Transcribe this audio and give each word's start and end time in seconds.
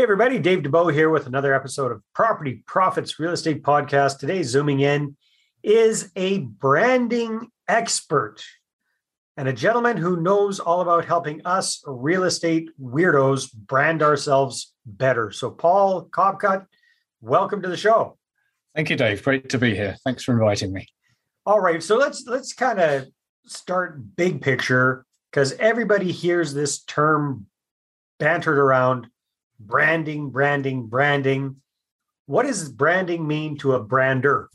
Hey, 0.00 0.04
everybody, 0.04 0.38
Dave 0.38 0.60
Dubeau 0.60 0.90
here 0.90 1.10
with 1.10 1.26
another 1.26 1.52
episode 1.52 1.92
of 1.92 2.00
Property 2.14 2.64
Profits 2.66 3.20
Real 3.20 3.32
Estate 3.32 3.62
Podcast. 3.62 4.18
Today, 4.18 4.42
zooming 4.42 4.80
in 4.80 5.14
is 5.62 6.10
a 6.16 6.38
branding 6.38 7.48
expert 7.68 8.42
and 9.36 9.46
a 9.46 9.52
gentleman 9.52 9.98
who 9.98 10.22
knows 10.22 10.58
all 10.58 10.80
about 10.80 11.04
helping 11.04 11.44
us 11.44 11.84
real 11.86 12.22
estate 12.22 12.70
weirdos 12.80 13.52
brand 13.52 14.02
ourselves 14.02 14.72
better. 14.86 15.30
So, 15.32 15.50
Paul 15.50 16.06
Copcutt, 16.06 16.64
welcome 17.20 17.60
to 17.60 17.68
the 17.68 17.76
show. 17.76 18.16
Thank 18.74 18.88
you, 18.88 18.96
Dave. 18.96 19.22
Great 19.22 19.50
to 19.50 19.58
be 19.58 19.74
here. 19.74 19.98
Thanks 20.02 20.24
for 20.24 20.32
inviting 20.32 20.72
me. 20.72 20.88
All 21.44 21.60
right, 21.60 21.82
so 21.82 21.98
let's 21.98 22.26
let's 22.26 22.54
kind 22.54 22.80
of 22.80 23.06
start 23.44 24.16
big 24.16 24.40
picture 24.40 25.04
because 25.30 25.52
everybody 25.58 26.10
hears 26.10 26.54
this 26.54 26.82
term 26.84 27.44
bantered 28.18 28.56
around 28.56 29.06
branding, 29.60 30.30
branding, 30.30 30.86
branding. 30.86 31.56
What 32.26 32.46
does 32.46 32.70
branding 32.70 33.26
mean 33.26 33.56
to 33.58 33.74
a 33.74 33.82
brander? 33.82 34.48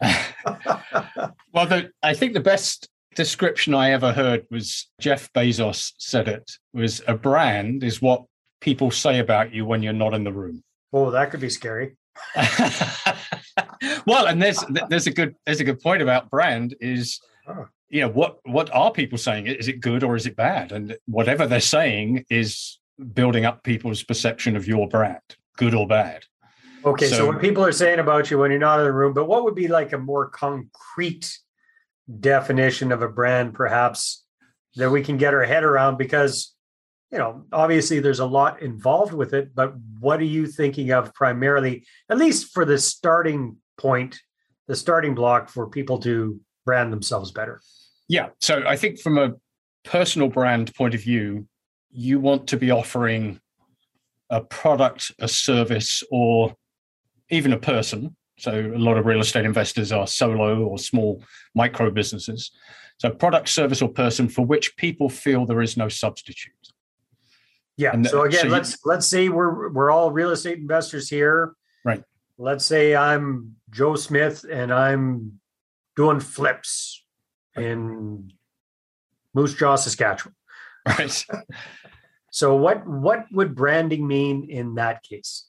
well, 0.00 1.66
the, 1.66 1.90
I 2.02 2.14
think 2.14 2.34
the 2.34 2.40
best 2.40 2.88
description 3.14 3.74
I 3.74 3.92
ever 3.92 4.12
heard 4.12 4.46
was 4.50 4.88
Jeff 5.00 5.32
Bezos 5.32 5.92
said 5.98 6.28
it 6.28 6.50
was 6.72 7.02
a 7.06 7.14
brand 7.14 7.82
is 7.82 8.00
what 8.00 8.24
people 8.60 8.90
say 8.90 9.18
about 9.18 9.52
you 9.52 9.64
when 9.64 9.82
you're 9.82 9.92
not 9.92 10.14
in 10.14 10.24
the 10.24 10.32
room. 10.32 10.62
Oh, 10.92 11.10
that 11.10 11.30
could 11.30 11.40
be 11.40 11.50
scary. 11.50 11.96
well, 14.06 14.26
and 14.26 14.42
there's 14.42 14.62
there's 14.88 15.06
a 15.06 15.12
good 15.12 15.34
there's 15.46 15.60
a 15.60 15.64
good 15.64 15.80
point 15.80 16.02
about 16.02 16.28
brand 16.28 16.74
is 16.80 17.20
oh. 17.48 17.66
you 17.88 18.00
know 18.00 18.08
what 18.08 18.38
what 18.44 18.68
are 18.74 18.92
people 18.92 19.16
saying? 19.16 19.46
Is 19.46 19.68
it 19.68 19.80
good 19.80 20.02
or 20.02 20.16
is 20.16 20.26
it 20.26 20.36
bad? 20.36 20.72
And 20.72 20.96
whatever 21.06 21.46
they're 21.46 21.60
saying 21.60 22.24
is 22.28 22.79
building 23.12 23.44
up 23.44 23.62
people's 23.62 24.02
perception 24.02 24.56
of 24.56 24.66
your 24.66 24.88
brand, 24.88 25.20
good 25.56 25.74
or 25.74 25.86
bad. 25.86 26.24
Okay, 26.84 27.08
so, 27.08 27.16
so 27.16 27.26
what 27.26 27.40
people 27.40 27.64
are 27.64 27.72
saying 27.72 27.98
about 27.98 28.30
you 28.30 28.38
when 28.38 28.50
you're 28.50 28.60
not 28.60 28.78
in 28.78 28.86
the 28.86 28.92
room, 28.92 29.12
but 29.12 29.26
what 29.26 29.44
would 29.44 29.54
be 29.54 29.68
like 29.68 29.92
a 29.92 29.98
more 29.98 30.28
concrete 30.28 31.38
definition 32.20 32.90
of 32.92 33.02
a 33.02 33.08
brand, 33.08 33.54
perhaps, 33.54 34.24
that 34.76 34.90
we 34.90 35.02
can 35.02 35.16
get 35.16 35.34
our 35.34 35.44
head 35.44 35.62
around? 35.62 35.98
Because, 35.98 36.54
you 37.12 37.18
know, 37.18 37.44
obviously 37.52 38.00
there's 38.00 38.20
a 38.20 38.26
lot 38.26 38.62
involved 38.62 39.12
with 39.12 39.34
it, 39.34 39.54
but 39.54 39.74
what 39.98 40.20
are 40.20 40.24
you 40.24 40.46
thinking 40.46 40.90
of 40.90 41.12
primarily, 41.12 41.84
at 42.08 42.16
least 42.16 42.52
for 42.54 42.64
the 42.64 42.78
starting 42.78 43.56
point, 43.76 44.18
the 44.66 44.76
starting 44.76 45.14
block 45.14 45.50
for 45.50 45.68
people 45.68 45.98
to 45.98 46.40
brand 46.64 46.92
themselves 46.92 47.30
better? 47.30 47.60
Yeah. 48.08 48.30
So 48.40 48.62
I 48.66 48.76
think 48.76 49.00
from 49.00 49.18
a 49.18 49.34
personal 49.84 50.28
brand 50.28 50.74
point 50.74 50.94
of 50.94 51.02
view, 51.02 51.46
you 51.92 52.20
want 52.20 52.46
to 52.48 52.56
be 52.56 52.70
offering 52.70 53.40
a 54.30 54.40
product, 54.40 55.12
a 55.18 55.28
service, 55.28 56.02
or 56.10 56.54
even 57.30 57.52
a 57.52 57.58
person. 57.58 58.16
So 58.38 58.52
a 58.52 58.78
lot 58.78 58.96
of 58.96 59.06
real 59.06 59.20
estate 59.20 59.44
investors 59.44 59.92
are 59.92 60.06
solo 60.06 60.62
or 60.62 60.78
small 60.78 61.22
micro 61.54 61.90
businesses. 61.90 62.50
So 62.98 63.10
product, 63.10 63.48
service, 63.48 63.82
or 63.82 63.88
person 63.88 64.28
for 64.28 64.44
which 64.44 64.76
people 64.76 65.08
feel 65.08 65.46
there 65.46 65.62
is 65.62 65.76
no 65.76 65.88
substitute. 65.88 66.52
Yeah. 67.76 68.00
So 68.02 68.22
again, 68.24 68.42
so 68.42 68.48
let's 68.48 68.78
let's 68.84 69.06
say 69.06 69.30
we're 69.30 69.70
we're 69.70 69.90
all 69.90 70.10
real 70.10 70.30
estate 70.30 70.58
investors 70.58 71.08
here. 71.08 71.54
Right. 71.84 72.02
Let's 72.36 72.64
say 72.64 72.94
I'm 72.94 73.56
Joe 73.70 73.96
Smith 73.96 74.44
and 74.50 74.72
I'm 74.72 75.40
doing 75.96 76.20
flips 76.20 77.02
in 77.56 78.32
Moose 79.34 79.54
Jaw, 79.54 79.76
Saskatchewan. 79.76 80.34
Right. 80.88 81.26
So 82.30 82.54
what 82.54 82.86
what 82.86 83.26
would 83.32 83.54
branding 83.54 84.06
mean 84.06 84.48
in 84.48 84.76
that 84.76 85.02
case? 85.02 85.46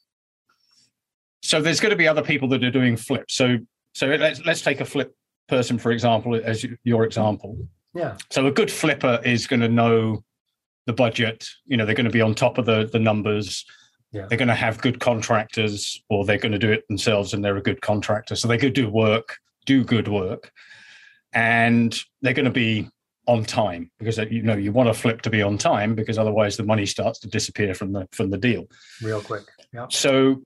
So 1.44 1.62
there's 1.62 1.80
going 1.80 1.92
to 1.92 1.96
be 1.96 2.08
other 2.08 2.24
people 2.24 2.48
that 2.50 2.64
are 2.64 2.72
doing 2.72 2.98
flips. 2.98 3.36
So 3.36 3.60
so 3.94 4.08
let's 4.08 4.44
let's 4.46 4.62
take 4.62 4.82
a 4.82 4.86
flip 4.86 5.16
person 5.48 5.78
for 5.78 5.92
example 5.92 6.36
as 6.36 6.66
your 6.84 7.04
example. 7.04 7.58
Yeah. 7.94 8.18
So 8.30 8.48
a 8.48 8.52
good 8.52 8.72
flipper 8.72 9.20
is 9.24 9.48
going 9.48 9.60
to 9.60 9.68
know 9.68 10.24
the 10.88 10.94
budget. 10.94 11.48
You 11.66 11.78
know, 11.78 11.86
they're 11.86 11.96
going 11.96 12.06
to 12.06 12.12
be 12.12 12.22
on 12.22 12.34
top 12.34 12.58
of 12.58 12.66
the 12.66 12.90
the 12.92 13.00
numbers. 13.00 13.66
Yeah. 14.12 14.26
They're 14.28 14.38
going 14.38 14.50
to 14.50 14.56
have 14.56 14.82
good 14.82 15.00
contractors, 15.00 16.04
or 16.10 16.26
they're 16.26 16.38
going 16.38 16.52
to 16.52 16.60
do 16.60 16.72
it 16.72 16.86
themselves, 16.90 17.34
and 17.34 17.44
they're 17.44 17.56
a 17.56 17.62
good 17.62 17.82
contractor. 17.82 18.36
So 18.36 18.48
they 18.48 18.58
could 18.58 18.74
do 18.74 18.90
work, 18.90 19.38
do 19.66 19.86
good 19.86 20.10
work, 20.10 20.52
and 21.32 21.98
they're 22.22 22.34
going 22.34 22.46
to 22.46 22.52
be 22.52 22.90
on 23.28 23.46
time 23.46 23.92
because 24.00 24.18
uh, 24.20 24.26
you 24.30 24.42
know 24.42 24.56
you 24.56 24.72
want 24.72 24.88
to 24.88 24.94
flip 24.94 25.22
to 25.22 25.30
be 25.30 25.42
on 25.42 25.58
time 25.58 25.94
because 25.94 26.18
otherwise 26.18 26.58
the 26.58 26.64
money 26.64 26.86
starts 26.86 27.20
to 27.20 27.28
disappear 27.28 27.74
from 27.74 27.94
the 27.94 28.08
from 28.12 28.30
the 28.30 28.38
deal. 28.38 28.66
Real 29.02 29.22
quick 29.22 29.44
yeah. 29.74 29.88
So 29.90 30.42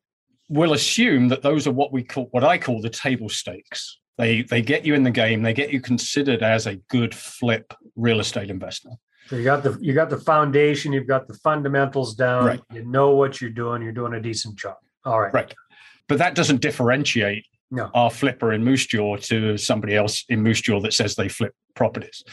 we'll 0.50 0.74
assume 0.74 1.30
that 1.30 1.42
those 1.42 1.68
are 1.68 1.72
what 1.72 1.92
we 1.92 2.04
call 2.04 2.26
what 2.32 2.44
i 2.44 2.58
call 2.58 2.82
the 2.82 2.90
table 2.90 3.30
stakes. 3.30 4.00
They 4.18 4.44
they 4.44 4.62
get 4.62 4.86
you 4.86 4.94
in 4.94 5.04
the 5.04 5.12
game 5.12 5.42
they 5.42 5.54
get 5.54 5.72
you 5.72 5.82
considered 5.82 6.44
as 6.44 6.68
a 6.68 6.76
good 6.90 7.16
flip 7.16 7.74
real 7.96 8.20
estate 8.20 8.50
investor. 8.50 8.92
So 9.28 9.38
you 9.38 9.44
got 9.44 9.64
the 9.64 9.78
you 9.82 9.94
got 9.94 10.10
the 10.10 10.20
foundation 10.20 10.94
you've 10.94 11.08
got 11.08 11.28
the 11.28 11.34
fundamentals 11.36 12.14
down 12.16 12.46
right. 12.46 12.62
you 12.72 12.86
know 12.86 13.12
what 13.16 13.42
you're 13.42 13.50
doing 13.50 13.82
you're 13.82 13.92
doing 13.92 14.14
a 14.14 14.22
decent 14.22 14.58
job. 14.58 14.76
All 15.06 15.20
right. 15.20 15.34
Right. 15.34 15.54
But 16.08 16.20
that 16.20 16.36
doesn't 16.36 16.62
differentiate 16.62 17.46
no. 17.72 17.90
our 17.94 18.10
flipper 18.10 18.54
in 18.54 18.64
Moose 18.64 18.86
Jaw 18.88 19.18
to 19.18 19.58
somebody 19.58 19.96
else 19.96 20.24
in 20.30 20.42
Moose 20.42 20.62
Jaw 20.62 20.80
that 20.82 20.94
says 20.94 21.16
they 21.16 21.30
flip 21.30 21.54
properties. 21.76 22.24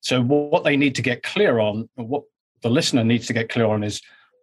So 0.00 0.22
what 0.22 0.64
they 0.64 0.76
need 0.76 0.94
to 0.96 1.02
get 1.02 1.22
clear 1.22 1.58
on, 1.58 1.88
what 1.96 2.22
the 2.62 2.70
listener 2.70 3.04
needs 3.04 3.26
to 3.26 3.32
get 3.32 3.48
clear 3.48 3.66
on 3.66 3.82
is 3.82 4.00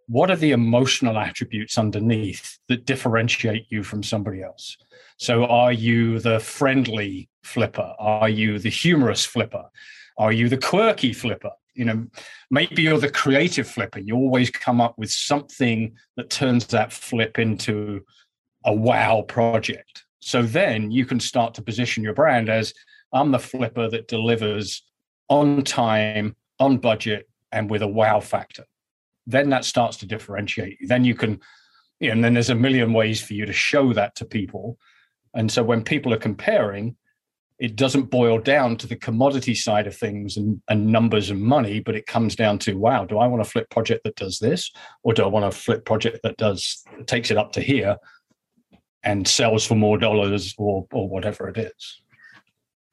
what 0.07 0.29
are 0.29 0.35
the 0.35 0.51
emotional 0.51 1.18
attributes 1.18 1.78
underneath 1.78 2.59
that 2.68 2.85
differentiate 2.85 3.66
you 3.69 3.84
from 3.84 4.03
somebody 4.03 4.44
else? 4.44 4.78
So 5.18 5.46
are 5.46 5.72
you 5.72 6.19
the 6.19 6.40
friendly 6.40 7.29
flipper? 7.44 7.96
Are 7.97 8.29
you 8.29 8.59
the 8.59 8.69
humorous 8.69 9.25
flipper? 9.25 9.66
Are 10.17 10.31
you 10.31 10.50
the 10.50 10.57
quirky 10.57 11.13
flipper? 11.13 11.52
You 11.73 11.85
know, 11.85 12.07
maybe 12.52 12.84
you're 12.84 13.00
the 13.00 13.09
creative 13.09 13.67
flipper. 13.67 14.00
You 14.00 14.16
always 14.16 14.50
come 14.50 14.79
up 14.79 14.97
with 14.97 15.12
something 15.12 15.96
that 16.16 16.29
turns 16.29 16.67
that 16.67 16.94
flip 16.94 17.40
into 17.40 18.02
a 18.63 18.73
wow 18.73 19.23
project. 19.23 20.04
So 20.25 20.41
then 20.41 20.89
you 20.89 21.05
can 21.05 21.19
start 21.19 21.53
to 21.53 21.61
position 21.61 22.03
your 22.03 22.15
brand 22.15 22.49
as 22.49 22.73
I'm 23.13 23.29
the 23.29 23.37
flipper 23.37 23.87
that 23.91 24.07
delivers 24.07 24.81
on 25.29 25.63
time, 25.63 26.35
on 26.59 26.79
budget, 26.79 27.29
and 27.51 27.69
with 27.69 27.83
a 27.83 27.87
wow 27.87 28.19
factor. 28.19 28.63
Then 29.27 29.51
that 29.51 29.65
starts 29.65 29.97
to 29.97 30.07
differentiate 30.07 30.81
you. 30.81 30.87
Then 30.87 31.05
you 31.05 31.13
can, 31.13 31.39
and 32.01 32.23
then 32.23 32.33
there's 32.33 32.49
a 32.49 32.55
million 32.55 32.91
ways 32.91 33.21
for 33.21 33.35
you 33.35 33.45
to 33.45 33.53
show 33.53 33.93
that 33.93 34.15
to 34.15 34.25
people. 34.25 34.79
And 35.35 35.51
so 35.51 35.63
when 35.63 35.83
people 35.83 36.11
are 36.11 36.17
comparing, 36.17 36.95
it 37.59 37.75
doesn't 37.75 38.09
boil 38.09 38.39
down 38.39 38.77
to 38.77 38.87
the 38.87 38.95
commodity 38.95 39.53
side 39.53 39.85
of 39.85 39.95
things 39.95 40.37
and, 40.37 40.59
and 40.67 40.87
numbers 40.87 41.29
and 41.29 41.39
money, 41.39 41.79
but 41.81 41.95
it 41.95 42.07
comes 42.07 42.35
down 42.35 42.57
to 42.59 42.73
wow, 42.79 43.05
do 43.05 43.19
I 43.19 43.27
want 43.27 43.43
a 43.43 43.49
flip 43.49 43.69
project 43.69 44.03
that 44.05 44.15
does 44.15 44.39
this? 44.39 44.71
Or 45.03 45.13
do 45.13 45.23
I 45.23 45.27
want 45.27 45.45
a 45.45 45.51
flip 45.51 45.85
project 45.85 46.21
that 46.23 46.37
does 46.37 46.83
takes 47.05 47.29
it 47.29 47.37
up 47.37 47.51
to 47.51 47.61
here 47.61 47.97
and 49.05 49.27
sells 49.27 49.66
for 49.66 49.75
more 49.75 49.97
dollars 49.97 50.53
or 50.57 50.88
or 50.91 51.07
whatever 51.07 51.47
it 51.47 51.57
is? 51.57 52.01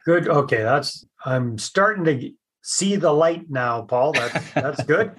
Good. 0.05 0.29
Okay, 0.29 0.63
that's 0.63 1.07
I'm 1.25 1.59
starting 1.59 2.05
to 2.05 2.31
see 2.63 2.97
the 2.97 3.13
light 3.13 3.51
now, 3.51 3.83
Paul. 3.83 4.13
That's 4.13 4.53
that's 4.53 4.83
good. 4.95 5.13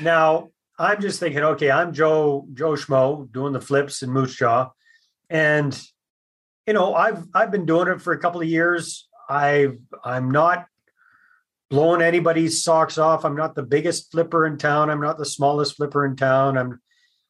now 0.00 0.50
I'm 0.78 1.00
just 1.00 1.18
thinking, 1.20 1.42
okay, 1.42 1.70
I'm 1.70 1.92
Joe 1.92 2.46
Joe 2.52 2.72
Schmo 2.72 3.30
doing 3.32 3.52
the 3.52 3.60
flips 3.60 4.02
in 4.02 4.10
Moose 4.10 4.36
Jaw, 4.36 4.70
and 5.30 5.80
you 6.66 6.74
know 6.74 6.94
I've 6.94 7.24
I've 7.34 7.50
been 7.50 7.66
doing 7.66 7.88
it 7.88 8.00
for 8.00 8.12
a 8.12 8.18
couple 8.18 8.40
of 8.40 8.48
years. 8.48 9.08
I 9.28 9.68
I'm 10.04 10.30
not 10.30 10.66
blowing 11.70 12.02
anybody's 12.02 12.62
socks 12.62 12.98
off. 12.98 13.24
I'm 13.24 13.36
not 13.36 13.54
the 13.54 13.62
biggest 13.62 14.10
flipper 14.12 14.46
in 14.46 14.58
town. 14.58 14.90
I'm 14.90 15.00
not 15.00 15.16
the 15.16 15.24
smallest 15.24 15.76
flipper 15.76 16.04
in 16.04 16.16
town. 16.16 16.58
I'm 16.58 16.80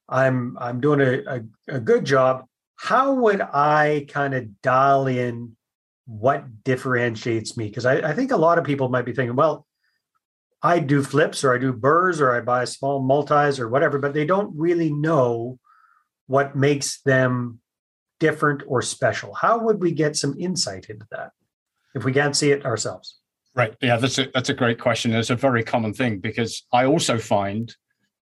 I'm 0.08 0.56
I'm 0.58 0.80
doing 0.80 1.00
a, 1.00 1.22
a, 1.26 1.76
a 1.76 1.80
good 1.80 2.04
job. 2.04 2.46
How 2.76 3.14
would 3.14 3.40
I 3.40 4.06
kind 4.08 4.34
of 4.34 4.60
dial 4.62 5.06
in 5.06 5.56
what 6.06 6.64
differentiates 6.64 7.56
me? 7.56 7.68
Because 7.68 7.86
I, 7.86 8.10
I, 8.10 8.12
think 8.12 8.30
a 8.30 8.36
lot 8.36 8.58
of 8.58 8.64
people 8.64 8.88
might 8.88 9.06
be 9.06 9.12
thinking 9.12 9.36
well 9.36 9.66
i 10.62 10.78
do 10.78 11.02
flips 11.02 11.44
or 11.44 11.54
i 11.54 11.58
do 11.58 11.72
BRRRRs 11.72 12.20
or 12.20 12.34
i 12.34 12.40
buy 12.40 12.64
small 12.64 13.02
multis 13.02 13.60
or 13.60 13.68
whatever 13.68 13.98
but 13.98 14.14
they 14.14 14.24
don't 14.24 14.50
really 14.56 14.90
know 14.90 15.58
what 16.26 16.56
makes 16.56 17.00
them 17.02 17.60
different 18.20 18.62
or 18.66 18.82
special. 18.82 19.34
How 19.34 19.58
would 19.58 19.80
we 19.80 19.92
get 19.92 20.16
some 20.16 20.34
insight 20.38 20.88
into 20.88 21.06
that 21.10 21.32
if 21.94 22.04
we 22.04 22.12
can't 22.12 22.36
see 22.36 22.52
it 22.52 22.64
ourselves? 22.64 23.18
Right. 23.54 23.74
Yeah 23.80 23.98
that's 23.98 24.18
a 24.18 24.28
that's 24.34 24.48
a 24.48 24.54
great 24.54 24.80
question. 24.80 25.12
It's 25.12 25.30
a 25.30 25.36
very 25.36 25.62
common 25.62 25.92
thing 25.94 26.18
because 26.18 26.66
i 26.72 26.86
also 26.86 27.18
find 27.18 27.74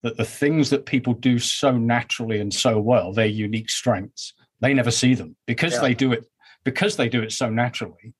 that 0.05 0.15
the 0.15 0.23
things 0.23 0.69
that 0.69 0.85
people 0.85 1.13
do 1.13 1.37
so 1.37 1.71
naturally 1.77 2.39
and 2.39 2.53
so 2.53 2.79
well 2.79 3.11
their 3.11 3.25
unique 3.25 3.69
strengths 3.69 4.33
they 4.61 4.73
never 4.73 4.91
see 4.91 5.13
them 5.13 5.35
because 5.45 5.73
yeah. 5.73 5.81
they 5.81 5.93
do 5.93 6.13
it 6.13 6.25
because 6.65 6.97
they 6.97 7.07
do 7.07 7.21
it 7.21 7.31
so 7.31 7.49
naturally, 7.49 8.13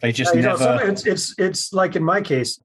they 0.00 0.12
just 0.12 0.34
yeah, 0.34 0.42
never. 0.42 0.64
Know, 0.64 0.78
it's 0.78 1.06
it's 1.06 1.34
it's 1.38 1.72
like 1.72 1.96
in 1.96 2.02
my 2.02 2.22
case, 2.22 2.62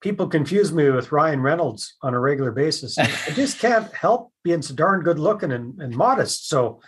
people 0.00 0.28
confuse 0.28 0.72
me 0.72 0.88
with 0.90 1.12
Ryan 1.12 1.40
Reynolds 1.40 1.94
on 2.02 2.14
a 2.14 2.20
regular 2.20 2.52
basis. 2.52 2.96
I 2.98 3.06
just 3.34 3.58
can't 3.58 3.92
help 3.92 4.32
being 4.42 4.62
so 4.62 4.74
darn 4.74 5.02
good 5.02 5.18
looking 5.18 5.52
and, 5.52 5.80
and 5.80 5.94
modest. 5.94 6.48
So, 6.48 6.80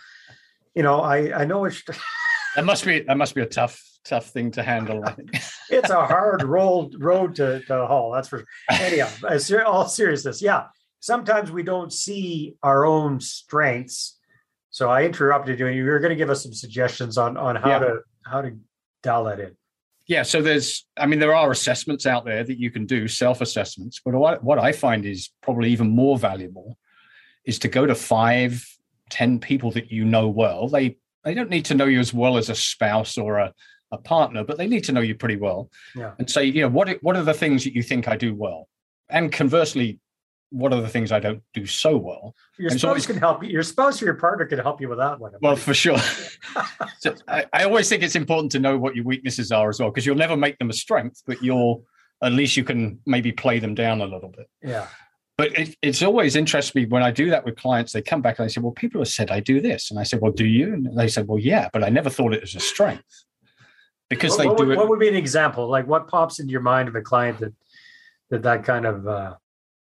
you 0.73 0.83
know, 0.83 1.01
I 1.01 1.41
I 1.41 1.45
know 1.45 1.65
it's 1.65 1.83
that 2.55 2.65
must 2.65 2.85
be 2.85 3.01
that 3.01 3.17
must 3.17 3.35
be 3.35 3.41
a 3.41 3.45
tough 3.45 3.81
tough 4.05 4.29
thing 4.29 4.51
to 4.51 4.63
handle. 4.63 5.03
It's 5.67 5.89
a 5.89 6.05
hard 6.05 6.43
rolled 6.43 7.03
road 7.03 7.35
to, 7.37 7.59
to 7.61 7.87
haul. 7.87 8.11
That's 8.11 8.27
for 8.27 8.45
anyhow. 8.69 9.09
Uh, 9.23 9.39
all 9.65 9.87
seriousness, 9.87 10.39
yeah. 10.39 10.65
Sometimes 11.05 11.51
we 11.51 11.61
don't 11.61 11.93
see 11.93 12.55
our 12.63 12.83
own 12.83 13.19
strengths. 13.19 14.17
So 14.71 14.89
I 14.89 15.03
interrupted 15.03 15.59
you. 15.59 15.67
You 15.67 15.85
were 15.85 15.99
going 15.99 16.09
to 16.09 16.15
give 16.15 16.31
us 16.31 16.41
some 16.41 16.51
suggestions 16.51 17.15
on 17.19 17.37
on 17.37 17.55
how 17.55 17.69
yeah. 17.69 17.79
to 17.79 17.99
how 18.25 18.41
to 18.41 18.57
dial 19.03 19.25
that 19.25 19.39
in. 19.39 19.55
Yeah, 20.07 20.23
so 20.23 20.41
there's, 20.41 20.85
I 20.97 21.05
mean, 21.05 21.19
there 21.19 21.35
are 21.35 21.51
assessments 21.51 22.07
out 22.07 22.25
there 22.25 22.43
that 22.43 22.59
you 22.59 22.71
can 22.71 22.87
do, 22.87 23.07
self 23.07 23.41
assessments. 23.41 24.01
But 24.03 24.15
what, 24.15 24.43
what 24.43 24.57
I 24.57 24.71
find 24.71 25.05
is 25.05 25.31
probably 25.43 25.69
even 25.71 25.89
more 25.89 26.17
valuable 26.17 26.77
is 27.43 27.59
to 27.59 27.67
go 27.67 27.85
to 27.85 27.93
five, 27.93 28.65
ten 29.11 29.39
people 29.39 29.69
that 29.71 29.91
you 29.91 30.05
know 30.05 30.27
well. 30.27 30.69
They 30.69 30.97
they 31.23 31.35
don't 31.35 31.51
need 31.51 31.65
to 31.65 31.75
know 31.75 31.85
you 31.85 31.99
as 31.99 32.15
well 32.15 32.37
as 32.37 32.49
a 32.49 32.55
spouse 32.55 33.15
or 33.15 33.37
a, 33.37 33.53
a 33.91 33.99
partner, 33.99 34.43
but 34.43 34.57
they 34.57 34.67
need 34.67 34.85
to 34.85 34.91
know 34.91 35.01
you 35.01 35.13
pretty 35.13 35.37
well. 35.37 35.69
Yeah. 35.95 36.13
And 36.17 36.27
say, 36.27 36.45
you 36.45 36.61
know, 36.61 36.69
what 36.69 36.89
what 37.03 37.15
are 37.15 37.23
the 37.23 37.33
things 37.35 37.63
that 37.63 37.75
you 37.75 37.83
think 37.83 38.07
I 38.07 38.17
do 38.17 38.33
well? 38.33 38.67
And 39.07 39.31
conversely, 39.31 39.99
what 40.55 40.71
are 40.71 40.81
the 40.81 40.87
things 40.87 41.11
I 41.11 41.19
don't 41.19 41.43
do 41.53 41.65
so 41.65 41.97
well? 41.97 42.33
Your 42.57 42.71
and 42.71 42.79
spouse 42.79 43.03
so 43.03 43.13
can 43.13 43.19
help 43.19 43.43
you. 43.43 43.49
Your 43.49 43.63
spouse 43.63 44.01
or 44.01 44.05
your 44.05 44.15
partner 44.15 44.45
can 44.45 44.59
help 44.59 44.79
you 44.79 44.87
with 44.87 44.99
that 44.99 45.19
one. 45.19 45.33
Well, 45.41 45.57
for 45.57 45.73
sure. 45.73 45.97
so 46.99 47.13
I, 47.27 47.45
I, 47.51 47.63
always 47.65 47.89
think 47.89 48.03
it's 48.03 48.15
important 48.15 48.51
to 48.53 48.59
know 48.59 48.77
what 48.77 48.95
your 48.95 49.03
weaknesses 49.03 49.51
are 49.51 49.69
as 49.69 49.79
well, 49.79 49.89
because 49.89 50.05
you'll 50.05 50.15
never 50.15 50.37
make 50.37 50.57
them 50.57 50.69
a 50.69 50.73
strength, 50.73 51.21
but 51.27 51.43
you'll 51.43 51.83
at 52.23 52.31
least 52.31 52.55
you 52.55 52.63
can 52.63 52.99
maybe 53.05 53.33
play 53.33 53.59
them 53.59 53.75
down 53.75 53.99
a 53.99 54.05
little 54.05 54.29
bit. 54.29 54.49
Yeah. 54.63 54.87
But 55.37 55.57
it, 55.59 55.75
it's 55.81 56.01
always 56.01 56.37
interests 56.37 56.73
me 56.73 56.85
when 56.85 57.03
I 57.03 57.11
do 57.11 57.29
that 57.31 57.43
with 57.43 57.57
clients. 57.57 57.91
They 57.91 58.01
come 58.01 58.21
back 58.21 58.39
and 58.39 58.47
they 58.47 58.53
say, 58.53 58.61
"Well, 58.61 58.71
people 58.71 59.01
have 59.01 59.09
said 59.09 59.31
I 59.31 59.41
do 59.41 59.59
this," 59.59 59.91
and 59.91 59.99
I 59.99 60.03
said, 60.03 60.21
"Well, 60.21 60.31
do 60.31 60.45
you?" 60.45 60.73
And 60.73 60.97
they 60.97 61.09
said, 61.09 61.27
"Well, 61.27 61.39
yeah, 61.39 61.67
but 61.73 61.83
I 61.83 61.89
never 61.89 62.09
thought 62.09 62.33
it 62.33 62.39
was 62.39 62.55
a 62.55 62.61
strength." 62.61 63.25
Because 64.09 64.31
what, 64.31 64.37
they 64.37 64.47
what 64.47 64.57
do 64.57 64.65
would, 64.67 64.73
it. 64.73 64.77
What 64.77 64.87
would 64.87 64.99
be 64.99 65.09
an 65.09 65.15
example? 65.15 65.67
Like 65.67 65.87
what 65.87 66.07
pops 66.07 66.39
into 66.39 66.51
your 66.51 66.61
mind 66.61 66.87
of 66.87 66.95
a 66.95 67.01
client 67.01 67.39
that 67.39 67.53
that 68.29 68.43
that 68.43 68.63
kind 68.63 68.85
of 68.85 69.07
uh, 69.07 69.33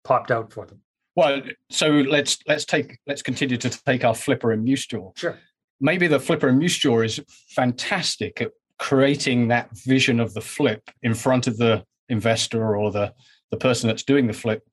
popped 0.04 0.30
out 0.30 0.52
for 0.52 0.66
them? 0.66 0.80
Well, 1.14 1.42
so 1.70 1.88
let's 1.88 2.38
let's 2.46 2.64
take 2.64 2.98
let's 3.06 3.22
continue 3.22 3.56
to 3.58 3.70
take 3.70 4.04
our 4.04 4.14
flipper 4.14 4.52
and 4.52 4.64
Moose 4.64 4.86
Jaw. 4.86 5.12
Sure. 5.16 5.38
Maybe 5.80 6.06
the 6.06 6.20
flipper 6.20 6.48
and 6.48 6.58
Moose 6.58 6.78
Jaw 6.78 7.00
is 7.00 7.20
fantastic 7.48 8.40
at 8.40 8.52
creating 8.78 9.48
that 9.48 9.68
vision 9.76 10.20
of 10.20 10.32
the 10.34 10.40
flip 10.40 10.90
in 11.02 11.14
front 11.14 11.46
of 11.46 11.58
the 11.58 11.84
investor 12.08 12.76
or 12.76 12.90
the 12.90 13.12
the 13.50 13.56
person 13.58 13.86
that's 13.86 14.02
doing 14.02 14.26
the 14.26 14.32
flip, 14.32 14.66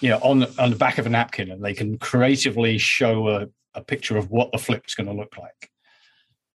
you 0.00 0.10
know, 0.10 0.18
on 0.18 0.40
the, 0.40 0.54
on 0.58 0.70
the 0.70 0.76
back 0.76 0.98
of 0.98 1.06
a 1.06 1.08
napkin, 1.08 1.50
and 1.50 1.64
they 1.64 1.72
can 1.72 1.98
creatively 1.98 2.76
show 2.76 3.28
a, 3.28 3.46
a 3.74 3.82
picture 3.82 4.18
of 4.18 4.30
what 4.30 4.52
the 4.52 4.58
flip's 4.58 4.94
going 4.94 5.06
to 5.06 5.14
look 5.14 5.36
like. 5.38 5.70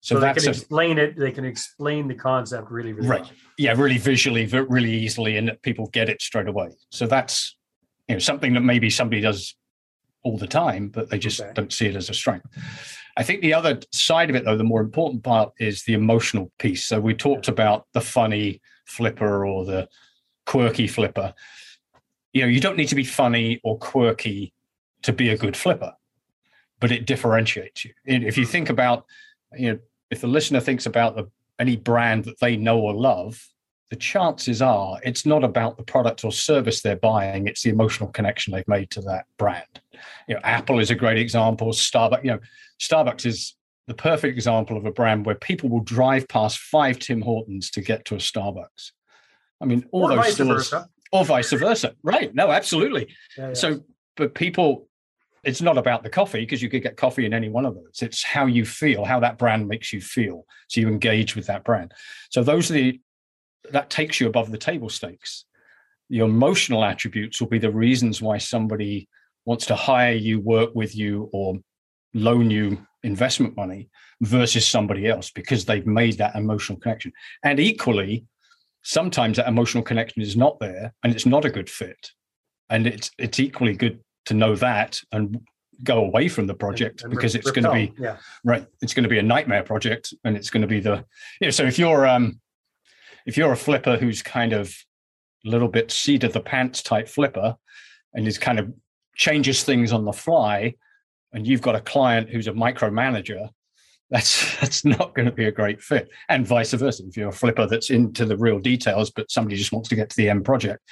So, 0.01 0.17
so 0.17 0.21
they 0.21 0.33
can 0.33 0.49
a, 0.49 0.51
explain 0.51 0.99
it. 0.99 1.17
They 1.17 1.31
can 1.31 1.45
explain 1.45 2.09
the 2.09 2.17
concept 2.17 2.73
really, 2.73 2.93
really 2.93 3.09
right. 3.09 3.23
Well. 3.23 3.31
Yeah, 3.57 3.75
really 3.75 3.99
visually, 3.99 4.47
really 4.47 4.93
easily, 4.93 5.37
and 5.37 5.57
people 5.63 5.87
get 5.87 6.09
it 6.09 6.21
straight 6.21 6.49
away. 6.49 6.71
So 6.91 7.07
that's 7.07 7.57
you 8.13 8.17
know 8.17 8.21
something 8.21 8.53
that 8.53 8.61
maybe 8.61 8.91
somebody 8.91 9.23
does 9.23 9.57
all 10.23 10.37
the 10.37 10.47
time, 10.47 10.89
but 10.89 11.09
they 11.09 11.19
just 11.19 11.41
okay. 11.41 11.51
don't 11.55 11.73
see 11.73 11.87
it 11.87 11.97
as 11.97 12.11
a 12.11 12.15
strength. 12.15 12.47
I 13.17 13.23
think 13.23 13.41
the 13.41 13.55
other 13.55 13.81
side 13.91 14.29
of 14.29 14.37
it, 14.37 14.45
though, 14.45 14.57
the 14.59 14.65
more 14.65 14.83
important 14.83 15.25
part 15.25 15.55
is 15.59 15.85
the 15.85 15.95
emotional 15.95 16.53
piece. 16.59 16.85
So 16.85 17.01
we 17.01 17.15
talked 17.15 17.49
about 17.49 17.87
the 17.95 18.03
funny 18.03 18.61
flipper 18.85 19.47
or 19.47 19.65
the 19.65 19.89
quirky 20.45 20.87
flipper. 20.87 21.33
You 22.35 22.43
know, 22.43 22.49
you 22.49 22.61
don't 22.61 22.77
need 22.77 22.89
to 22.89 22.95
be 22.95 23.05
funny 23.05 23.61
or 23.65 23.79
quirky 23.79 24.53
to 25.05 25.13
be 25.15 25.31
a 25.31 25.39
good 25.39 25.57
flipper, 25.57 25.95
but 26.79 26.93
it 26.93 27.07
differentiates 27.07 27.83
you. 27.87 27.95
If 28.05 28.37
you 28.37 28.45
mm. 28.45 28.51
think 28.51 28.69
about, 28.69 29.07
you 29.57 29.73
know, 29.73 29.79
if 30.11 30.21
the 30.21 30.27
listener 30.27 30.61
thinks 30.61 30.85
about 30.85 31.17
the, 31.17 31.31
any 31.59 31.77
brand 31.77 32.25
that 32.25 32.41
they 32.41 32.59
know 32.59 32.79
or 32.79 32.93
love, 32.93 33.43
the 33.93 33.97
chances 33.97 34.63
are 34.63 34.99
it's 35.05 35.27
not 35.27 35.45
about 35.45 35.77
the 35.77 35.83
product 35.83 36.25
or 36.25 36.33
service 36.33 36.81
they're 36.81 36.97
buying 36.97 37.47
it's 37.47 37.63
the 37.63 37.69
emotional 37.69 38.09
connection 38.09 38.51
they've 38.51 38.67
made 38.67 38.89
to 38.89 39.03
that 39.03 39.27
brand. 39.37 39.83
You 40.27 40.37
know 40.37 40.41
apple 40.45 40.79
is 40.79 40.91
a 40.91 40.95
great 40.95 41.19
example 41.19 41.73
starbucks 41.73 42.25
you 42.25 42.31
know 42.31 42.39
starbucks 42.81 43.27
is 43.27 43.55
the 43.89 43.95
perfect 43.95 44.35
example 44.35 44.79
of 44.79 44.87
a 44.87 44.91
brand 44.91 45.27
where 45.27 45.35
people 45.35 45.69
will 45.69 45.83
drive 45.83 46.27
past 46.27 46.57
five 46.57 47.01
tim 47.01 47.21
hortons 47.21 47.71
to 47.73 47.83
get 47.83 48.07
to 48.07 48.15
a 48.15 48.19
starbucks. 48.19 48.93
I 49.61 49.67
mean 49.67 49.85
all 49.93 50.11
or 50.11 50.17
those 50.17 50.33
stores 50.33 50.71
versa. 50.71 50.89
or 51.13 51.27
vice 51.27 51.53
versa 51.53 51.95
right? 52.03 52.35
No 52.35 52.51
absolutely. 52.51 53.15
Yeah, 53.37 53.49
yeah. 53.49 53.53
so 53.53 53.85
but 54.17 54.35
people 54.35 54.89
it's 55.45 55.61
not 55.61 55.77
about 55.77 56.03
the 56.03 56.09
coffee 56.09 56.41
because 56.41 56.63
you 56.63 56.71
could 56.71 56.83
get 56.83 56.97
coffee 56.97 57.27
in 57.27 57.35
any 57.35 57.51
one 57.51 57.67
of 57.67 57.75
those. 57.75 58.01
It's 58.01 58.23
how 58.23 58.47
you 58.47 58.65
feel 58.65 59.05
how 59.05 59.21
that 59.21 59.37
brand 59.37 59.69
makes 59.69 59.93
you 59.93 60.01
feel 60.01 60.47
so 60.69 60.81
you 60.81 60.89
engage 60.89 61.37
with 61.37 61.47
that 61.49 61.63
brand. 61.63 61.93
So 62.31 62.43
those 62.43 62.71
are 62.71 62.75
the 62.75 63.01
that 63.71 63.91
takes 63.91 64.21
you 64.21 64.27
above 64.27 64.51
the 64.51 64.59
table 64.59 64.89
stakes. 64.89 65.45
Your 66.09 66.29
emotional 66.29 66.85
attributes 66.85 67.41
will 67.41 67.49
be 67.49 67.59
the 67.59 67.71
reasons 67.71 68.21
why 68.21 68.39
somebody 68.39 69.09
wants 69.45 69.67
to 69.67 69.75
hire 69.75 70.15
you, 70.15 70.41
work 70.41 70.71
with 70.75 70.95
you, 70.97 71.31
or 71.33 71.57
loan 72.15 72.51
you 72.51 72.87
investment 73.03 73.57
money 73.57 73.89
versus 74.21 74.67
somebody 74.67 75.09
else 75.09 75.31
because 75.31 75.65
they've 75.65 75.87
made 75.87 76.19
that 76.19 76.35
emotional 76.37 76.79
connection. 76.79 77.13
And 77.43 77.59
equally, 77.59 78.25
sometimes 78.83 79.37
that 79.37 79.49
emotional 79.49 79.83
connection 79.83 80.23
is 80.23 80.37
not 80.37 80.59
there 80.61 80.93
and 81.03 81.13
it's 81.13 81.27
not 81.27 81.45
a 81.45 81.51
good 81.51 81.71
fit. 81.71 82.11
And 82.71 82.87
it's 82.87 83.11
it's 83.19 83.41
equally 83.41 83.75
good 83.75 84.01
to 84.27 84.35
know 84.35 84.57
that 84.57 85.01
and 85.13 85.41
go 85.85 86.05
away 86.05 86.29
from 86.29 86.47
the 86.47 86.55
project 86.55 87.03
and, 87.03 87.13
and 87.13 87.19
because 87.19 87.35
it's 87.35 87.51
going 87.51 87.65
to 87.65 87.73
be 87.73 87.93
yeah. 87.99 88.17
right. 88.45 88.67
It's 88.81 88.95
going 88.95 89.03
to 89.03 89.09
be 89.09 89.19
a 89.19 89.23
nightmare 89.23 89.63
project, 89.63 90.15
and 90.25 90.37
it's 90.37 90.49
going 90.49 90.63
to 90.63 90.69
be 90.69 90.81
the 90.81 91.05
you 91.41 91.49
know. 91.49 91.51
So 91.51 91.65
if 91.65 91.79
you're 91.79 92.07
um 92.07 92.41
if 93.27 93.37
you're 93.37 93.53
a 93.53 93.57
flipper 93.57 93.97
who's 93.97 94.23
kind 94.23 94.53
of 94.53 94.75
a 95.45 95.49
little 95.49 95.69
bit 95.69 95.91
seat 95.91 96.25
of 96.25 96.33
the 96.33 96.41
pants 96.41 96.83
type 96.83 97.09
flipper 97.09 97.57
and 98.15 98.27
is 98.27 98.39
kind 98.39 98.59
of 98.59 98.73
changes 99.17 99.65
things 99.65 99.93
on 99.93 100.05
the 100.05 100.13
fly, 100.13 100.75
and 101.33 101.47
you've 101.47 101.63
got 101.63 101.75
a 101.75 101.81
client 101.81 102.29
who's 102.29 102.47
a 102.47 102.53
micromanager, 102.53 103.49
that's 104.11 104.57
that's 104.61 104.85
not 104.85 105.15
going 105.15 105.27
to 105.27 105.33
be 105.33 105.47
a 105.47 105.53
great 105.53 105.83
fit. 105.83 106.09
And 106.29 106.47
vice 106.47 106.73
versa. 106.73 107.03
If 107.07 107.17
you're 107.17 107.31
a 107.31 107.33
flipper 107.33 107.67
that's 107.67 107.91
into 107.91 108.25
the 108.25 108.37
real 108.37 108.59
details, 108.59 109.11
but 109.11 109.31
somebody 109.31 109.57
just 109.57 109.73
wants 109.73 109.89
to 109.89 109.97
get 109.97 110.11
to 110.11 110.17
the 110.17 110.29
end 110.29 110.45
project, 110.45 110.83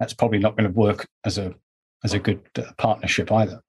that's 0.00 0.14
probably 0.14 0.38
not 0.38 0.56
going 0.56 0.70
to 0.70 0.78
work 0.78 1.06
as 1.24 1.38
a 1.38 1.54
as 2.04 2.14
a 2.14 2.18
good 2.18 2.40
uh, 2.58 2.62
partnership 2.78 3.30
either. 3.30 3.60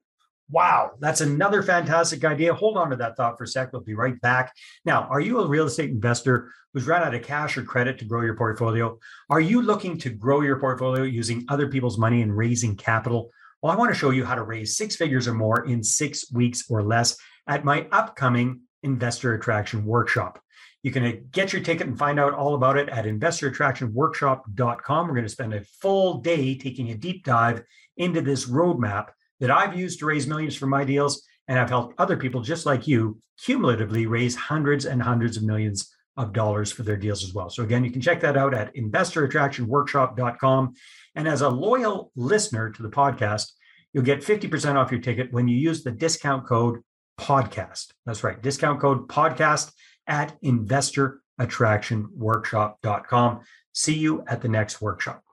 Wow, 0.50 0.90
that's 1.00 1.22
another 1.22 1.62
fantastic 1.62 2.22
idea. 2.24 2.52
Hold 2.52 2.76
on 2.76 2.90
to 2.90 2.96
that 2.96 3.16
thought 3.16 3.38
for 3.38 3.44
a 3.44 3.48
sec. 3.48 3.72
We'll 3.72 3.82
be 3.82 3.94
right 3.94 4.20
back. 4.20 4.52
Now, 4.84 5.08
are 5.10 5.20
you 5.20 5.40
a 5.40 5.46
real 5.46 5.64
estate 5.66 5.90
investor 5.90 6.52
who's 6.72 6.86
run 6.86 7.02
out 7.02 7.14
of 7.14 7.22
cash 7.22 7.56
or 7.56 7.62
credit 7.62 7.98
to 7.98 8.04
grow 8.04 8.20
your 8.22 8.36
portfolio? 8.36 8.98
Are 9.30 9.40
you 9.40 9.62
looking 9.62 9.96
to 9.98 10.10
grow 10.10 10.42
your 10.42 10.60
portfolio 10.60 11.04
using 11.04 11.46
other 11.48 11.68
people's 11.68 11.96
money 11.96 12.20
and 12.20 12.36
raising 12.36 12.76
capital? 12.76 13.30
Well, 13.62 13.72
I 13.72 13.76
want 13.76 13.90
to 13.92 13.98
show 13.98 14.10
you 14.10 14.26
how 14.26 14.34
to 14.34 14.42
raise 14.42 14.76
six 14.76 14.96
figures 14.96 15.26
or 15.26 15.32
more 15.32 15.64
in 15.64 15.82
six 15.82 16.30
weeks 16.30 16.64
or 16.68 16.82
less 16.82 17.16
at 17.46 17.64
my 17.64 17.86
upcoming 17.90 18.60
Investor 18.82 19.32
Attraction 19.34 19.86
Workshop. 19.86 20.38
You 20.82 20.90
can 20.90 21.04
uh, 21.04 21.12
get 21.32 21.54
your 21.54 21.62
ticket 21.62 21.86
and 21.86 21.98
find 21.98 22.20
out 22.20 22.34
all 22.34 22.54
about 22.54 22.76
it 22.76 22.90
at 22.90 23.06
investorattractionworkshop.com. 23.06 25.08
We're 25.08 25.14
going 25.14 25.24
to 25.24 25.30
spend 25.30 25.54
a 25.54 25.64
full 25.80 26.18
day 26.18 26.54
taking 26.56 26.90
a 26.90 26.94
deep 26.94 27.24
dive 27.24 27.62
into 27.96 28.20
this 28.20 28.46
roadmap 28.46 29.06
that 29.40 29.50
I've 29.50 29.76
used 29.76 29.98
to 30.00 30.06
raise 30.06 30.26
millions 30.26 30.56
for 30.56 30.66
my 30.66 30.84
deals. 30.84 31.22
And 31.48 31.58
I've 31.58 31.68
helped 31.68 31.94
other 31.98 32.16
people 32.16 32.40
just 32.40 32.64
like 32.64 32.86
you 32.86 33.18
cumulatively 33.44 34.06
raise 34.06 34.34
hundreds 34.34 34.86
and 34.86 35.02
hundreds 35.02 35.36
of 35.36 35.42
millions 35.42 35.94
of 36.16 36.32
dollars 36.32 36.72
for 36.72 36.84
their 36.84 36.96
deals 36.96 37.24
as 37.24 37.34
well. 37.34 37.50
So 37.50 37.64
again, 37.64 37.84
you 37.84 37.90
can 37.90 38.00
check 38.00 38.20
that 38.20 38.36
out 38.36 38.54
at 38.54 38.72
investorattractionworkshop.com. 38.74 40.74
And 41.16 41.28
as 41.28 41.42
a 41.42 41.48
loyal 41.48 42.10
listener 42.16 42.70
to 42.70 42.82
the 42.82 42.88
podcast, 42.88 43.52
you'll 43.92 44.04
get 44.04 44.20
50% 44.20 44.76
off 44.76 44.90
your 44.90 45.00
ticket 45.00 45.32
when 45.32 45.48
you 45.48 45.56
use 45.56 45.82
the 45.82 45.90
discount 45.90 46.46
code 46.46 46.80
podcast. 47.18 47.92
That's 48.06 48.24
right, 48.24 48.40
discount 48.40 48.80
code 48.80 49.08
podcast 49.08 49.72
at 50.06 50.40
investorattractionworkshop.com. 50.42 53.40
See 53.72 53.98
you 53.98 54.24
at 54.28 54.40
the 54.40 54.48
next 54.48 54.80
workshop. 54.80 55.24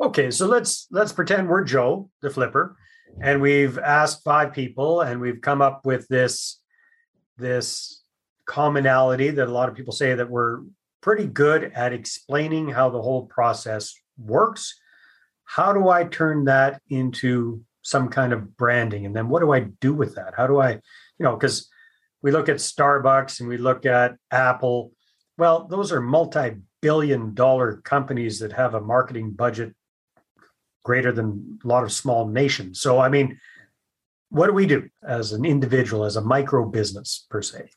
Okay, 0.00 0.30
so 0.30 0.46
let's 0.46 0.86
let's 0.90 1.12
pretend 1.12 1.46
we're 1.48 1.64
Joe, 1.64 2.08
the 2.22 2.30
flipper, 2.30 2.76
and 3.20 3.40
we've 3.40 3.78
asked 3.78 4.24
five 4.24 4.52
people 4.52 5.00
and 5.00 5.20
we've 5.20 5.40
come 5.40 5.62
up 5.62 5.84
with 5.84 6.06
this 6.08 6.60
this 7.36 8.02
commonality 8.46 9.30
that 9.30 9.48
a 9.48 9.52
lot 9.52 9.68
of 9.68 9.74
people 9.74 9.92
say 9.92 10.14
that 10.14 10.30
we're 10.30 10.60
pretty 11.00 11.26
good 11.26 11.64
at 11.74 11.92
explaining 11.92 12.68
how 12.68 12.88
the 12.90 13.00
whole 13.00 13.26
process 13.26 13.94
works. 14.18 14.78
How 15.44 15.72
do 15.72 15.88
i 15.88 16.04
turn 16.04 16.44
that 16.44 16.80
into 16.88 17.62
some 17.82 18.08
kind 18.08 18.32
of 18.32 18.56
branding? 18.56 19.06
And 19.06 19.14
then 19.14 19.28
what 19.28 19.40
do 19.40 19.52
i 19.52 19.60
do 19.60 19.92
with 19.94 20.14
that? 20.16 20.34
How 20.36 20.46
do 20.46 20.60
i 20.60 20.72
you 20.72 20.80
know 21.20 21.36
because 21.36 21.68
we 22.22 22.30
look 22.30 22.48
at 22.48 22.56
starbucks 22.56 23.40
and 23.40 23.48
we 23.48 23.58
look 23.58 23.86
at 23.86 24.16
apple. 24.30 24.92
Well 25.38 25.66
those 25.66 25.92
are 25.92 26.00
multi-billion 26.00 27.34
dollar 27.34 27.76
companies 27.78 28.38
that 28.40 28.52
have 28.52 28.74
a 28.74 28.80
marketing 28.80 29.32
budget 29.32 29.74
greater 30.84 31.10
than 31.10 31.58
a 31.64 31.66
lot 31.66 31.82
of 31.82 31.92
small 31.92 32.28
nations. 32.28 32.80
So, 32.80 33.00
I 33.00 33.08
mean, 33.08 33.38
what 34.28 34.46
do 34.46 34.52
we 34.52 34.66
do 34.66 34.88
as 35.06 35.32
an 35.32 35.44
individual, 35.44 36.04
as 36.04 36.16
a 36.16 36.20
micro 36.20 36.64
business 36.64 37.26
per 37.28 37.42
se? 37.42 37.70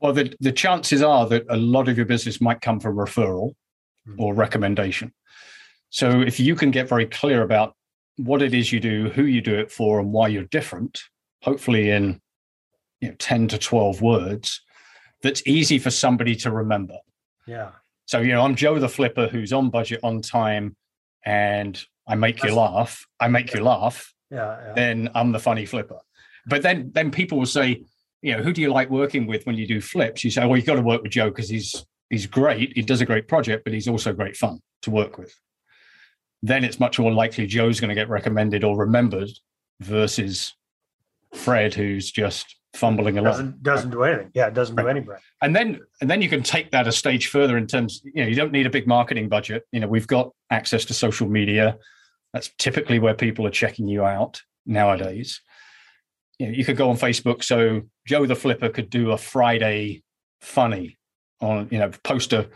Well, 0.00 0.12
the, 0.12 0.34
the 0.40 0.52
chances 0.52 1.02
are 1.02 1.26
that 1.28 1.44
a 1.48 1.56
lot 1.56 1.88
of 1.88 1.96
your 1.96 2.06
business 2.06 2.40
might 2.40 2.60
come 2.60 2.80
from 2.80 2.96
referral 2.96 3.54
mm-hmm. 4.08 4.20
or 4.20 4.34
recommendation. 4.34 5.12
So 5.90 6.20
if 6.20 6.38
you 6.38 6.54
can 6.54 6.70
get 6.70 6.88
very 6.88 7.06
clear 7.06 7.42
about 7.42 7.74
what 8.16 8.42
it 8.42 8.54
is 8.54 8.72
you 8.72 8.80
do, 8.80 9.10
who 9.10 9.24
you 9.24 9.40
do 9.40 9.56
it 9.58 9.70
for, 9.70 10.00
and 10.00 10.12
why 10.12 10.28
you're 10.28 10.44
different, 10.44 11.00
hopefully 11.42 11.90
in 11.90 12.20
you 13.00 13.08
know, 13.08 13.14
10 13.18 13.48
to 13.48 13.58
12 13.58 14.02
words, 14.02 14.60
that's 15.22 15.42
easy 15.46 15.78
for 15.78 15.90
somebody 15.90 16.34
to 16.36 16.50
remember. 16.50 16.96
Yeah. 17.46 17.70
So, 18.06 18.20
you 18.20 18.32
know, 18.32 18.42
I'm 18.42 18.54
Joe 18.54 18.78
the 18.78 18.88
Flipper 18.88 19.28
who's 19.28 19.52
on 19.52 19.70
budget, 19.70 20.00
on 20.02 20.22
time, 20.22 20.76
and 21.24 21.82
I 22.08 22.14
make 22.14 22.40
that's, 22.40 22.52
you 22.52 22.58
laugh. 22.58 23.06
I 23.20 23.28
make 23.28 23.52
you 23.54 23.62
laugh. 23.62 24.12
Yeah, 24.30 24.58
yeah. 24.66 24.72
Then 24.74 25.10
I'm 25.14 25.32
the 25.32 25.38
funny 25.38 25.66
flipper. 25.66 25.98
But 26.46 26.62
then 26.62 26.90
then 26.94 27.10
people 27.10 27.38
will 27.38 27.46
say, 27.46 27.82
you 28.22 28.36
know, 28.36 28.42
who 28.42 28.52
do 28.52 28.60
you 28.60 28.72
like 28.72 28.90
working 28.90 29.26
with 29.26 29.46
when 29.46 29.56
you 29.56 29.66
do 29.66 29.80
flips? 29.80 30.24
You 30.24 30.30
say, 30.30 30.44
well, 30.46 30.56
you've 30.56 30.66
got 30.66 30.76
to 30.76 30.82
work 30.82 31.02
with 31.02 31.12
Joe 31.12 31.28
because 31.28 31.48
he's 31.48 31.86
he's 32.10 32.26
great. 32.26 32.72
He 32.74 32.82
does 32.82 33.00
a 33.00 33.06
great 33.06 33.28
project, 33.28 33.64
but 33.64 33.72
he's 33.72 33.88
also 33.88 34.12
great 34.12 34.36
fun 34.36 34.60
to 34.82 34.90
work 34.90 35.18
with. 35.18 35.34
Then 36.42 36.64
it's 36.64 36.80
much 36.80 36.98
more 36.98 37.12
likely 37.12 37.46
Joe's 37.46 37.80
going 37.80 37.88
to 37.88 37.94
get 37.94 38.08
recommended 38.08 38.64
or 38.64 38.76
remembered 38.76 39.30
versus 39.80 40.54
Fred, 41.34 41.74
who's 41.74 42.10
just 42.10 42.56
fumbling 42.74 43.18
along. 43.18 43.32
Doesn't 43.32 43.62
doesn't 43.62 43.90
do 43.90 44.02
anything. 44.04 44.30
Yeah, 44.34 44.46
it 44.46 44.54
doesn't 44.54 44.76
right. 44.76 44.84
do 44.84 44.88
anything. 44.88 45.14
And 45.42 45.54
then 45.54 45.80
and 46.00 46.10
then 46.10 46.22
you 46.22 46.28
can 46.28 46.42
take 46.42 46.70
that 46.70 46.86
a 46.86 46.92
stage 46.92 47.28
further 47.28 47.56
in 47.56 47.66
terms, 47.66 48.02
you 48.04 48.22
know, 48.22 48.28
you 48.28 48.34
don't 48.34 48.52
need 48.52 48.66
a 48.66 48.70
big 48.70 48.86
marketing 48.86 49.28
budget. 49.28 49.64
You 49.72 49.80
know, 49.80 49.88
we've 49.88 50.06
got 50.06 50.30
access 50.50 50.84
to 50.86 50.94
social 50.94 51.28
media. 51.28 51.76
That's 52.32 52.50
typically 52.58 52.98
where 52.98 53.14
people 53.14 53.46
are 53.46 53.50
checking 53.50 53.88
you 53.88 54.04
out 54.04 54.42
nowadays. 54.66 55.40
You 56.38 56.46
know, 56.46 56.52
you 56.52 56.64
could 56.64 56.76
go 56.76 56.90
on 56.90 56.96
Facebook. 56.96 57.42
So 57.42 57.82
Joe 58.06 58.26
the 58.26 58.36
Flipper 58.36 58.68
could 58.68 58.90
do 58.90 59.12
a 59.12 59.18
Friday 59.18 60.02
funny 60.40 60.98
on, 61.40 61.68
you 61.70 61.78
know, 61.78 61.90
post 62.04 62.32
a, 62.32 62.48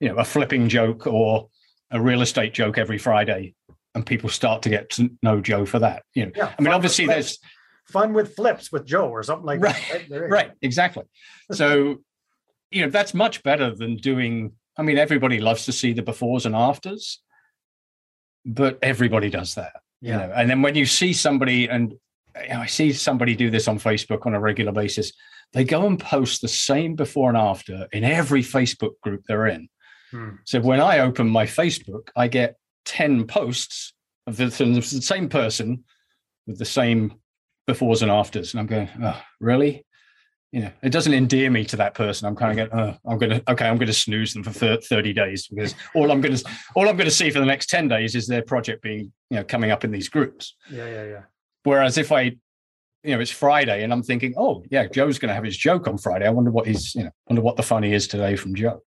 you 0.00 0.08
know, 0.08 0.16
a 0.16 0.24
flipping 0.24 0.68
joke 0.68 1.06
or 1.06 1.48
a 1.90 2.00
real 2.00 2.22
estate 2.22 2.54
joke 2.54 2.78
every 2.78 2.98
Friday, 2.98 3.54
and 3.94 4.06
people 4.06 4.28
start 4.28 4.62
to 4.62 4.68
get 4.68 4.90
to 4.90 5.10
know 5.22 5.40
Joe 5.40 5.66
for 5.66 5.78
that. 5.78 6.02
You 6.14 6.26
know, 6.26 6.32
yeah, 6.36 6.54
I 6.58 6.62
mean, 6.62 6.72
obviously 6.72 7.06
there's 7.06 7.38
fun 7.86 8.12
with 8.12 8.36
flips 8.36 8.70
with 8.70 8.86
Joe 8.86 9.08
or 9.08 9.22
something 9.22 9.46
like 9.46 9.60
right, 9.60 10.08
that. 10.08 10.20
Right, 10.20 10.30
right, 10.30 10.50
exactly. 10.62 11.04
So, 11.52 11.98
you 12.70 12.82
know, 12.82 12.90
that's 12.90 13.14
much 13.14 13.42
better 13.42 13.74
than 13.74 13.96
doing. 13.96 14.52
I 14.76 14.82
mean, 14.82 14.98
everybody 14.98 15.40
loves 15.40 15.64
to 15.64 15.72
see 15.72 15.92
the 15.92 16.02
befores 16.02 16.46
and 16.46 16.54
afters, 16.54 17.20
but 18.44 18.78
everybody 18.82 19.30
does 19.30 19.54
that. 19.54 19.72
Yeah. 20.00 20.12
You 20.12 20.18
know, 20.18 20.34
and 20.34 20.50
then 20.50 20.62
when 20.62 20.74
you 20.74 20.86
see 20.86 21.12
somebody, 21.12 21.68
and 21.68 21.94
you 22.42 22.48
know, 22.48 22.60
I 22.60 22.66
see 22.66 22.92
somebody 22.92 23.34
do 23.34 23.50
this 23.50 23.68
on 23.68 23.78
Facebook 23.78 24.26
on 24.26 24.34
a 24.34 24.40
regular 24.40 24.72
basis, 24.72 25.12
they 25.52 25.64
go 25.64 25.86
and 25.86 25.98
post 25.98 26.42
the 26.42 26.48
same 26.48 26.94
before 26.94 27.28
and 27.28 27.38
after 27.38 27.86
in 27.92 28.04
every 28.04 28.42
Facebook 28.42 28.92
group 29.02 29.24
they're 29.26 29.46
in. 29.46 29.68
Hmm. 30.10 30.30
So 30.44 30.60
when 30.60 30.80
I 30.80 31.00
open 31.00 31.28
my 31.28 31.46
Facebook, 31.46 32.08
I 32.16 32.28
get 32.28 32.56
10 32.86 33.26
posts 33.26 33.92
of 34.26 34.36
the, 34.36 34.46
the 34.46 34.82
same 34.82 35.28
person 35.28 35.84
with 36.46 36.58
the 36.58 36.64
same 36.64 37.14
befores 37.68 38.02
and 38.02 38.10
afters. 38.10 38.52
And 38.52 38.60
I'm 38.60 38.66
going, 38.66 38.88
oh, 39.02 39.20
really? 39.40 39.84
You 40.52 40.62
know, 40.62 40.72
it 40.82 40.90
doesn't 40.90 41.14
endear 41.14 41.48
me 41.48 41.64
to 41.66 41.76
that 41.76 41.94
person. 41.94 42.26
I'm 42.26 42.34
kind 42.34 42.58
of 42.58 42.70
going, 42.70 42.82
oh, 42.82 43.10
I'm 43.10 43.18
going 43.18 43.30
to, 43.30 43.52
okay, 43.52 43.68
I'm 43.68 43.76
going 43.76 43.86
to 43.86 43.92
snooze 43.92 44.34
them 44.34 44.42
for 44.42 44.50
30 44.50 45.12
days 45.12 45.46
because 45.46 45.76
all 45.94 46.10
I'm 46.10 46.20
going 46.20 46.34
to, 46.34 46.44
all 46.74 46.88
I'm 46.88 46.96
going 46.96 47.08
to 47.08 47.14
see 47.14 47.30
for 47.30 47.38
the 47.38 47.46
next 47.46 47.70
10 47.70 47.86
days 47.86 48.16
is 48.16 48.26
their 48.26 48.42
project 48.42 48.82
being, 48.82 49.12
you 49.30 49.36
know, 49.36 49.44
coming 49.44 49.70
up 49.70 49.84
in 49.84 49.92
these 49.92 50.08
groups. 50.08 50.56
Yeah, 50.68 50.86
yeah, 50.86 51.04
yeah. 51.04 51.22
Whereas 51.62 51.98
if 51.98 52.10
I, 52.10 52.36
you 53.02 53.14
know, 53.14 53.20
it's 53.20 53.30
Friday 53.30 53.84
and 53.84 53.92
I'm 53.92 54.02
thinking, 54.02 54.34
oh, 54.36 54.64
yeah, 54.70 54.86
Joe's 54.86 55.18
going 55.20 55.28
to 55.28 55.34
have 55.34 55.44
his 55.44 55.56
joke 55.56 55.86
on 55.86 55.98
Friday. 55.98 56.26
I 56.26 56.30
wonder 56.30 56.50
what 56.50 56.66
he's, 56.66 56.94
you 56.94 57.04
know, 57.04 57.10
wonder 57.28 57.42
what 57.42 57.56
the 57.56 57.62
funny 57.62 57.92
is 57.92 58.08
today 58.08 58.34
from 58.34 58.54
Joe. 58.54 58.82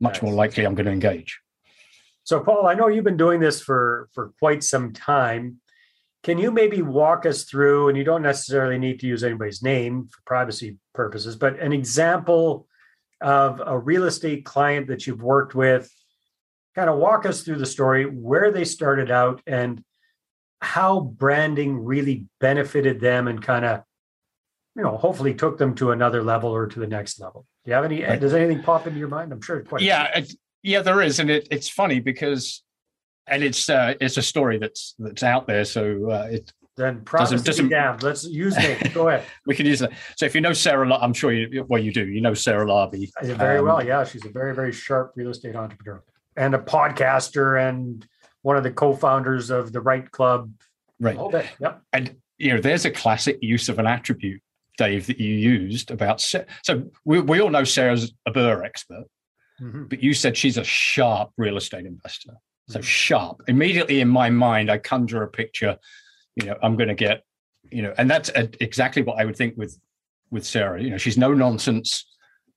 Much 0.00 0.14
nice. 0.14 0.22
more 0.22 0.32
likely 0.32 0.64
I'm 0.64 0.74
going 0.74 0.86
to 0.86 0.92
engage. 0.92 1.38
So, 2.24 2.40
Paul, 2.40 2.66
I 2.66 2.74
know 2.74 2.88
you've 2.88 3.04
been 3.04 3.18
doing 3.18 3.38
this 3.38 3.60
for 3.60 4.08
for 4.12 4.32
quite 4.38 4.64
some 4.64 4.92
time. 4.92 5.60
Can 6.24 6.38
you 6.38 6.50
maybe 6.50 6.80
walk 6.80 7.26
us 7.26 7.44
through, 7.44 7.88
and 7.88 7.98
you 7.98 8.02
don't 8.02 8.22
necessarily 8.22 8.78
need 8.78 8.98
to 9.00 9.06
use 9.06 9.22
anybody's 9.22 9.62
name 9.62 10.08
for 10.10 10.18
privacy 10.24 10.78
purposes, 10.94 11.36
but 11.36 11.60
an 11.60 11.72
example 11.72 12.66
of 13.20 13.62
a 13.64 13.78
real 13.78 14.04
estate 14.04 14.44
client 14.44 14.88
that 14.88 15.06
you've 15.06 15.22
worked 15.22 15.54
with? 15.54 15.92
Kind 16.74 16.88
of 16.88 16.98
walk 16.98 17.26
us 17.26 17.42
through 17.42 17.58
the 17.58 17.66
story, 17.66 18.06
where 18.06 18.50
they 18.50 18.64
started 18.64 19.10
out, 19.10 19.42
and 19.46 19.84
how 20.62 21.00
branding 21.00 21.84
really 21.84 22.26
benefited 22.40 23.00
them 23.00 23.28
and 23.28 23.42
kind 23.42 23.66
of, 23.66 23.82
you 24.74 24.82
know, 24.82 24.96
hopefully 24.96 25.34
took 25.34 25.58
them 25.58 25.74
to 25.74 25.90
another 25.90 26.22
level 26.22 26.50
or 26.50 26.66
to 26.66 26.80
the 26.80 26.86
next 26.86 27.20
level. 27.20 27.46
Do 27.64 27.70
you 27.70 27.74
have 27.74 27.84
any? 27.84 28.00
Does 28.00 28.32
anything 28.32 28.62
pop 28.62 28.86
into 28.86 28.98
your 28.98 29.08
mind? 29.08 29.30
I'm 29.30 29.42
sure. 29.42 29.60
Quite 29.60 29.82
yeah, 29.82 30.18
it, 30.18 30.34
yeah, 30.62 30.80
there 30.80 31.02
is, 31.02 31.18
and 31.18 31.28
it, 31.30 31.46
it's 31.50 31.68
funny 31.68 32.00
because 32.00 32.63
and 33.26 33.42
it's 33.42 33.68
uh, 33.68 33.94
it's 34.00 34.16
a 34.16 34.22
story 34.22 34.58
that's 34.58 34.94
that's 34.98 35.22
out 35.22 35.46
there. 35.46 35.64
So 35.64 36.10
uh, 36.10 36.28
it 36.30 36.52
then 36.76 37.02
doesn't, 37.04 37.44
doesn't 37.44 37.68
down. 37.68 37.98
Let's 38.02 38.24
use 38.24 38.56
it. 38.56 38.92
Go 38.92 39.08
ahead. 39.08 39.24
we 39.46 39.54
can 39.54 39.66
use 39.66 39.78
that. 39.78 39.92
So 40.16 40.26
if 40.26 40.34
you 40.34 40.40
know 40.40 40.52
Sarah, 40.52 40.92
I'm 40.94 41.12
sure 41.12 41.32
you 41.32 41.64
well 41.68 41.82
you 41.82 41.92
do. 41.92 42.06
You 42.06 42.20
know 42.20 42.34
Sarah 42.34 42.66
Larbi 42.66 43.10
very 43.22 43.58
um, 43.58 43.66
well. 43.66 43.84
Yeah, 43.84 44.04
she's 44.04 44.24
a 44.24 44.30
very 44.30 44.54
very 44.54 44.72
sharp 44.72 45.12
real 45.16 45.30
estate 45.30 45.56
entrepreneur 45.56 46.02
and 46.36 46.54
a 46.54 46.58
podcaster 46.58 47.68
and 47.68 48.06
one 48.42 48.56
of 48.56 48.62
the 48.62 48.70
co-founders 48.70 49.50
of 49.50 49.72
the 49.72 49.80
Right 49.80 50.10
Club. 50.10 50.50
Right. 51.00 51.16
Yep. 51.60 51.82
And 51.92 52.16
you 52.38 52.54
know, 52.54 52.60
there's 52.60 52.84
a 52.84 52.90
classic 52.90 53.38
use 53.40 53.68
of 53.68 53.78
an 53.78 53.86
attribute, 53.86 54.42
Dave, 54.76 55.06
that 55.06 55.20
you 55.20 55.34
used 55.34 55.90
about. 55.90 56.20
So 56.20 56.44
we 57.04 57.20
we 57.20 57.40
all 57.40 57.50
know 57.50 57.64
Sarah's 57.64 58.12
a 58.26 58.32
BRRRR 58.32 58.64
expert, 58.64 59.04
mm-hmm. 59.60 59.84
but 59.84 60.02
you 60.02 60.14
said 60.14 60.36
she's 60.36 60.58
a 60.58 60.64
sharp 60.64 61.30
real 61.36 61.56
estate 61.56 61.86
investor. 61.86 62.34
So 62.68 62.80
sharp. 62.80 63.42
Immediately 63.46 64.00
in 64.00 64.08
my 64.08 64.30
mind, 64.30 64.70
I 64.70 64.78
conjure 64.78 65.22
a 65.22 65.28
picture. 65.28 65.76
You 66.36 66.46
know, 66.46 66.56
I'm 66.62 66.76
going 66.76 66.88
to 66.88 66.94
get, 66.94 67.22
you 67.70 67.82
know, 67.82 67.92
and 67.98 68.10
that's 68.10 68.30
exactly 68.34 69.02
what 69.02 69.20
I 69.20 69.24
would 69.24 69.36
think 69.36 69.56
with 69.56 69.78
with 70.30 70.46
Sarah. 70.46 70.82
You 70.82 70.90
know, 70.90 70.98
she's 70.98 71.18
no 71.18 71.34
nonsense. 71.34 72.06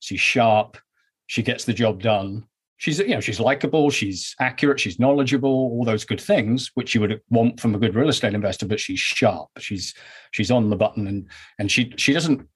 She's 0.00 0.20
sharp. 0.20 0.78
She 1.26 1.42
gets 1.42 1.64
the 1.64 1.74
job 1.74 2.02
done. 2.02 2.44
She's, 2.78 3.00
you 3.00 3.08
know, 3.08 3.20
she's 3.20 3.40
likable. 3.40 3.90
She's 3.90 4.34
accurate. 4.40 4.80
She's 4.80 4.98
knowledgeable. 4.98 5.50
All 5.50 5.84
those 5.84 6.04
good 6.04 6.20
things 6.20 6.70
which 6.74 6.94
you 6.94 7.00
would 7.00 7.20
want 7.28 7.60
from 7.60 7.74
a 7.74 7.78
good 7.78 7.94
real 7.94 8.08
estate 8.08 8.34
investor. 8.34 8.66
But 8.66 8.80
she's 8.80 9.00
sharp. 9.00 9.48
She's 9.58 9.94
she's 10.30 10.50
on 10.50 10.70
the 10.70 10.76
button, 10.76 11.06
and 11.06 11.28
and 11.58 11.70
she 11.70 11.92
she 11.96 12.12
doesn't 12.12 12.48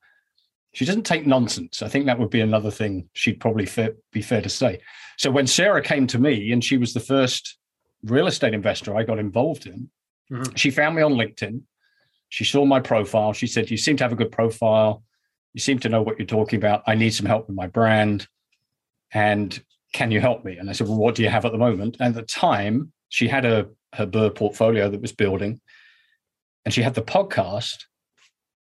she 0.73 0.85
doesn't 0.85 1.05
take 1.05 1.27
nonsense. 1.27 1.83
I 1.83 1.89
think 1.89 2.07
that 2.07 2.19
would 2.19 2.31
be 2.31 2.41
another 2.41 2.71
thing 2.71 3.09
she'd 3.13 3.41
probably 3.41 3.69
be 4.11 4.23
fair 4.23 4.41
to 4.41 4.49
say. 4.49 4.81
So 5.19 5.31
when 5.31 5.47
Sarah 5.47 5.83
came 5.83 6.07
to 6.09 6.19
me, 6.19 6.51
and 6.53 6.65
she 6.65 6.79
was 6.79 6.95
the 6.95 7.01
first 7.01 7.59
real 8.05 8.27
estate 8.27 8.55
investor 8.55 8.97
I 8.97 9.05
got 9.05 9.19
involved 9.19 9.67
in, 9.67 9.91
mm-hmm. 10.31 10.55
she 10.55 10.71
found 10.71 10.97
me 10.97 11.03
on 11.03 11.13
LinkedIn. 11.13 11.61
She 12.31 12.45
saw 12.45 12.65
my 12.65 12.81
profile. 12.81 13.35
She 13.35 13.47
said, 13.47 13.71
"You 13.71 13.77
seem 13.77 13.97
to 13.99 14.05
have 14.05 14.13
a 14.13 14.17
good 14.17 14.33
profile. 14.33 15.05
You 15.53 15.61
seem 15.61 15.79
to 15.81 15.91
know 15.91 16.01
what 16.01 16.19
you're 16.19 16.27
talking 16.27 16.57
about. 16.57 16.83
I 16.87 16.95
need 16.95 17.13
some 17.13 17.27
help 17.27 17.47
with 17.47 17.57
my 17.57 17.67
brand, 17.67 18.27
and 19.13 19.63
can 19.93 20.11
you 20.11 20.21
help 20.21 20.43
me?" 20.43 20.57
And 20.57 20.71
I 20.71 20.73
said, 20.73 20.89
"Well, 20.89 20.97
what 20.97 21.15
do 21.15 21.23
you 21.23 21.29
have 21.29 21.45
at 21.45 21.53
the 21.53 21.59
moment?" 21.59 21.99
And 22.01 22.09
at 22.09 22.15
the 22.15 22.23
time, 22.23 22.93
she 23.11 23.29
had 23.29 23.45
a 23.45 23.69
her 23.93 24.07
BRRRR 24.07 24.35
portfolio 24.35 24.89
that 24.89 25.03
was 25.03 25.13
building, 25.13 25.61
and 26.65 26.73
she 26.73 26.81
had 26.81 26.95
the 26.95 27.03
podcast, 27.03 27.85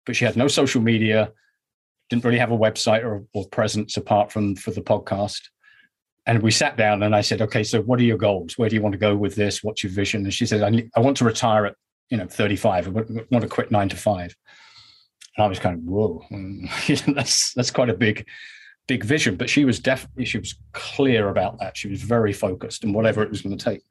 but 0.04 0.14
she 0.14 0.26
had 0.26 0.36
no 0.36 0.48
social 0.48 0.82
media 0.82 1.32
didn't 2.14 2.24
really 2.24 2.38
have 2.38 2.52
a 2.52 2.58
website 2.58 3.04
or, 3.04 3.24
or 3.34 3.46
presence 3.48 3.96
apart 3.96 4.30
from 4.30 4.54
for 4.54 4.70
the 4.70 4.80
podcast. 4.80 5.40
And 6.26 6.42
we 6.42 6.50
sat 6.50 6.76
down 6.76 7.02
and 7.02 7.14
I 7.14 7.20
said, 7.20 7.42
okay, 7.42 7.64
so 7.64 7.82
what 7.82 8.00
are 8.00 8.04
your 8.04 8.16
goals? 8.16 8.56
Where 8.56 8.68
do 8.68 8.76
you 8.76 8.82
want 8.82 8.92
to 8.92 8.98
go 8.98 9.14
with 9.14 9.34
this? 9.34 9.62
What's 9.62 9.82
your 9.82 9.92
vision? 9.92 10.24
And 10.24 10.32
she 10.32 10.46
said, 10.46 10.62
I, 10.62 10.88
I 10.96 11.00
want 11.00 11.16
to 11.18 11.24
retire 11.24 11.66
at, 11.66 11.76
you 12.08 12.16
know, 12.16 12.26
35. 12.26 12.86
I 12.86 12.90
want 12.90 13.42
to 13.42 13.48
quit 13.48 13.70
nine 13.70 13.88
to 13.90 13.96
five. 13.96 14.34
And 15.36 15.44
I 15.44 15.48
was 15.48 15.58
kind 15.58 15.76
of, 15.76 15.84
whoa, 15.84 16.24
that's, 17.14 17.52
that's 17.52 17.70
quite 17.70 17.90
a 17.90 17.94
big, 17.94 18.26
big 18.86 19.04
vision. 19.04 19.36
But 19.36 19.50
she 19.50 19.64
was 19.64 19.80
definitely, 19.80 20.24
she 20.24 20.38
was 20.38 20.54
clear 20.72 21.28
about 21.28 21.58
that. 21.58 21.76
She 21.76 21.88
was 21.88 22.00
very 22.00 22.32
focused 22.32 22.84
and 22.84 22.94
whatever 22.94 23.22
it 23.22 23.30
was 23.30 23.42
going 23.42 23.58
to 23.58 23.62
take. 23.62 23.82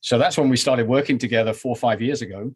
So 0.00 0.18
that's 0.18 0.36
when 0.36 0.48
we 0.48 0.56
started 0.56 0.88
working 0.88 1.18
together 1.18 1.52
four 1.52 1.72
or 1.72 1.76
five 1.76 2.02
years 2.02 2.22
ago. 2.22 2.54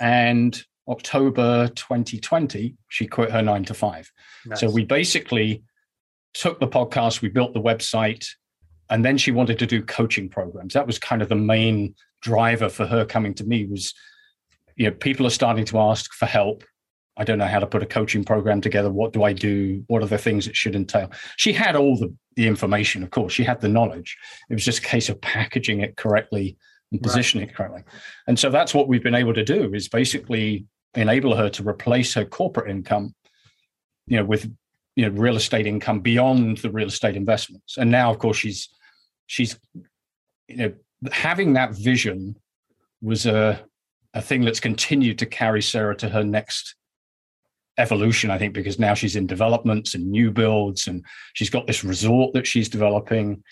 And 0.00 0.60
October 0.88 1.68
2020, 1.68 2.74
she 2.88 3.06
quit 3.06 3.30
her 3.30 3.42
nine 3.42 3.64
to 3.64 3.74
five. 3.74 4.10
Nice. 4.46 4.60
So 4.60 4.70
we 4.70 4.84
basically 4.84 5.62
took 6.34 6.60
the 6.60 6.68
podcast, 6.68 7.22
we 7.22 7.28
built 7.28 7.54
the 7.54 7.62
website, 7.62 8.26
and 8.90 9.04
then 9.04 9.16
she 9.16 9.30
wanted 9.30 9.58
to 9.60 9.66
do 9.66 9.82
coaching 9.82 10.28
programs. 10.28 10.74
That 10.74 10.86
was 10.86 10.98
kind 10.98 11.22
of 11.22 11.28
the 11.28 11.36
main 11.36 11.94
driver 12.20 12.68
for 12.68 12.86
her 12.86 13.04
coming 13.04 13.34
to 13.34 13.44
me 13.44 13.66
was, 13.66 13.94
you 14.76 14.86
know, 14.86 14.92
people 14.92 15.26
are 15.26 15.30
starting 15.30 15.64
to 15.66 15.78
ask 15.78 16.12
for 16.12 16.26
help. 16.26 16.64
I 17.16 17.24
don't 17.24 17.38
know 17.38 17.46
how 17.46 17.60
to 17.60 17.66
put 17.66 17.82
a 17.82 17.86
coaching 17.86 18.24
program 18.24 18.60
together. 18.60 18.90
What 18.90 19.12
do 19.12 19.22
I 19.22 19.32
do? 19.32 19.84
What 19.86 20.02
are 20.02 20.06
the 20.06 20.18
things 20.18 20.46
it 20.46 20.56
should 20.56 20.74
entail? 20.74 21.12
She 21.36 21.52
had 21.52 21.76
all 21.76 21.96
the, 21.96 22.12
the 22.36 22.46
information, 22.46 23.02
of 23.02 23.10
course. 23.10 23.32
She 23.32 23.44
had 23.44 23.60
the 23.60 23.68
knowledge. 23.68 24.16
It 24.50 24.54
was 24.54 24.64
just 24.64 24.80
a 24.80 24.82
case 24.82 25.08
of 25.08 25.20
packaging 25.20 25.80
it 25.80 25.96
correctly 25.96 26.56
and 26.90 27.00
positioning 27.00 27.46
right. 27.46 27.52
it 27.52 27.56
correctly. 27.56 27.82
And 28.26 28.38
so 28.38 28.50
that's 28.50 28.74
what 28.74 28.88
we've 28.88 29.02
been 29.02 29.14
able 29.14 29.34
to 29.34 29.44
do 29.44 29.72
is 29.74 29.88
basically 29.88 30.66
enable 30.94 31.36
her 31.36 31.48
to 31.50 31.66
replace 31.66 32.14
her 32.14 32.24
corporate 32.24 32.70
income, 32.70 33.14
you 34.06 34.16
know, 34.16 34.24
with 34.24 34.50
you 34.96 35.06
know 35.08 35.20
real 35.20 35.36
estate 35.36 35.66
income 35.66 36.00
beyond 36.00 36.58
the 36.58 36.70
real 36.70 36.88
estate 36.88 37.16
investments. 37.16 37.76
And 37.76 37.90
now, 37.90 38.10
of 38.10 38.18
course, 38.18 38.36
she's 38.36 38.68
she's 39.26 39.58
you 40.48 40.56
know 40.56 40.72
having 41.12 41.54
that 41.54 41.74
vision 41.74 42.36
was 43.02 43.26
a 43.26 43.60
a 44.14 44.22
thing 44.22 44.42
that's 44.42 44.60
continued 44.60 45.18
to 45.18 45.26
carry 45.26 45.60
Sarah 45.60 45.96
to 45.96 46.08
her 46.08 46.22
next 46.22 46.76
evolution, 47.78 48.30
I 48.30 48.38
think, 48.38 48.54
because 48.54 48.78
now 48.78 48.94
she's 48.94 49.16
in 49.16 49.26
developments 49.26 49.94
and 49.94 50.08
new 50.08 50.30
builds, 50.30 50.86
and 50.86 51.04
she's 51.32 51.50
got 51.50 51.66
this 51.66 51.82
resort 51.82 52.32
that 52.34 52.46
she's 52.46 52.68
developing 52.68 53.42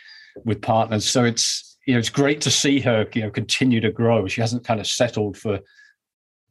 with 0.44 0.62
partners. 0.62 1.08
So 1.08 1.24
it's 1.24 1.76
you 1.86 1.94
know 1.94 1.98
it's 1.98 2.08
great 2.08 2.40
to 2.42 2.50
see 2.50 2.80
her 2.80 3.06
you 3.14 3.22
know 3.22 3.30
continue 3.30 3.80
to 3.80 3.90
grow. 3.90 4.26
She 4.28 4.40
hasn't 4.40 4.64
kind 4.64 4.80
of 4.80 4.86
settled 4.86 5.36
for 5.36 5.58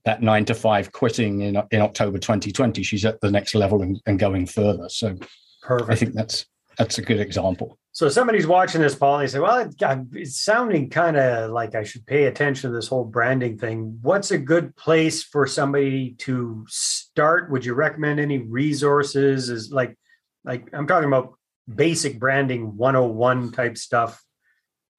that 0.05 0.22
nine 0.22 0.46
to 0.46 0.53
five 0.53 0.91
quitting 0.91 1.41
in 1.41 1.62
in 1.72 1.81
October 1.81 2.17
2020. 2.17 2.84
She's 2.84 3.05
at 3.05 3.22
the 3.22 3.31
next 3.31 3.55
level 3.55 3.81
and, 3.81 4.01
and 4.05 4.20
going 4.20 4.46
further. 4.46 4.89
So 4.89 5.17
Perfect. 5.62 5.91
I 5.91 5.96
think 5.96 6.13
that's 6.13 6.46
that's 6.77 6.98
a 6.98 7.01
good 7.01 7.20
example. 7.20 7.77
So 7.93 8.08
somebody's 8.08 8.48
watching 8.48 8.79
this, 8.79 8.96
Paul, 8.96 9.20
and 9.20 9.27
they 9.27 9.31
say, 9.31 9.39
"Well, 9.39 9.60
it, 9.60 9.75
it's 10.13 10.41
sounding 10.41 10.89
kind 10.89 11.17
of 11.17 11.51
like 11.51 11.75
I 11.75 11.84
should 11.84 12.05
pay 12.05 12.25
attention 12.25 12.70
to 12.70 12.75
this 12.75 12.88
whole 12.88 13.03
branding 13.03 13.58
thing. 13.58 14.00
What's 14.01 14.31
a 14.31 14.38
good 14.38 14.75
place 14.75 15.24
for 15.24 15.46
somebody 15.46 16.15
to 16.20 16.65
start? 16.70 17.51
Would 17.51 17.65
you 17.65 17.74
recommend 17.74 18.20
any 18.20 18.38
resources? 18.38 19.50
Is 19.50 19.72
like, 19.72 19.98
like 20.46 20.70
I'm 20.74 20.88
talking 20.88 21.08
about 21.08 21.34
basic 21.74 22.17
branding 22.17 22.77
101 22.77 23.51
type 23.51 23.77
stuff. 23.77 24.24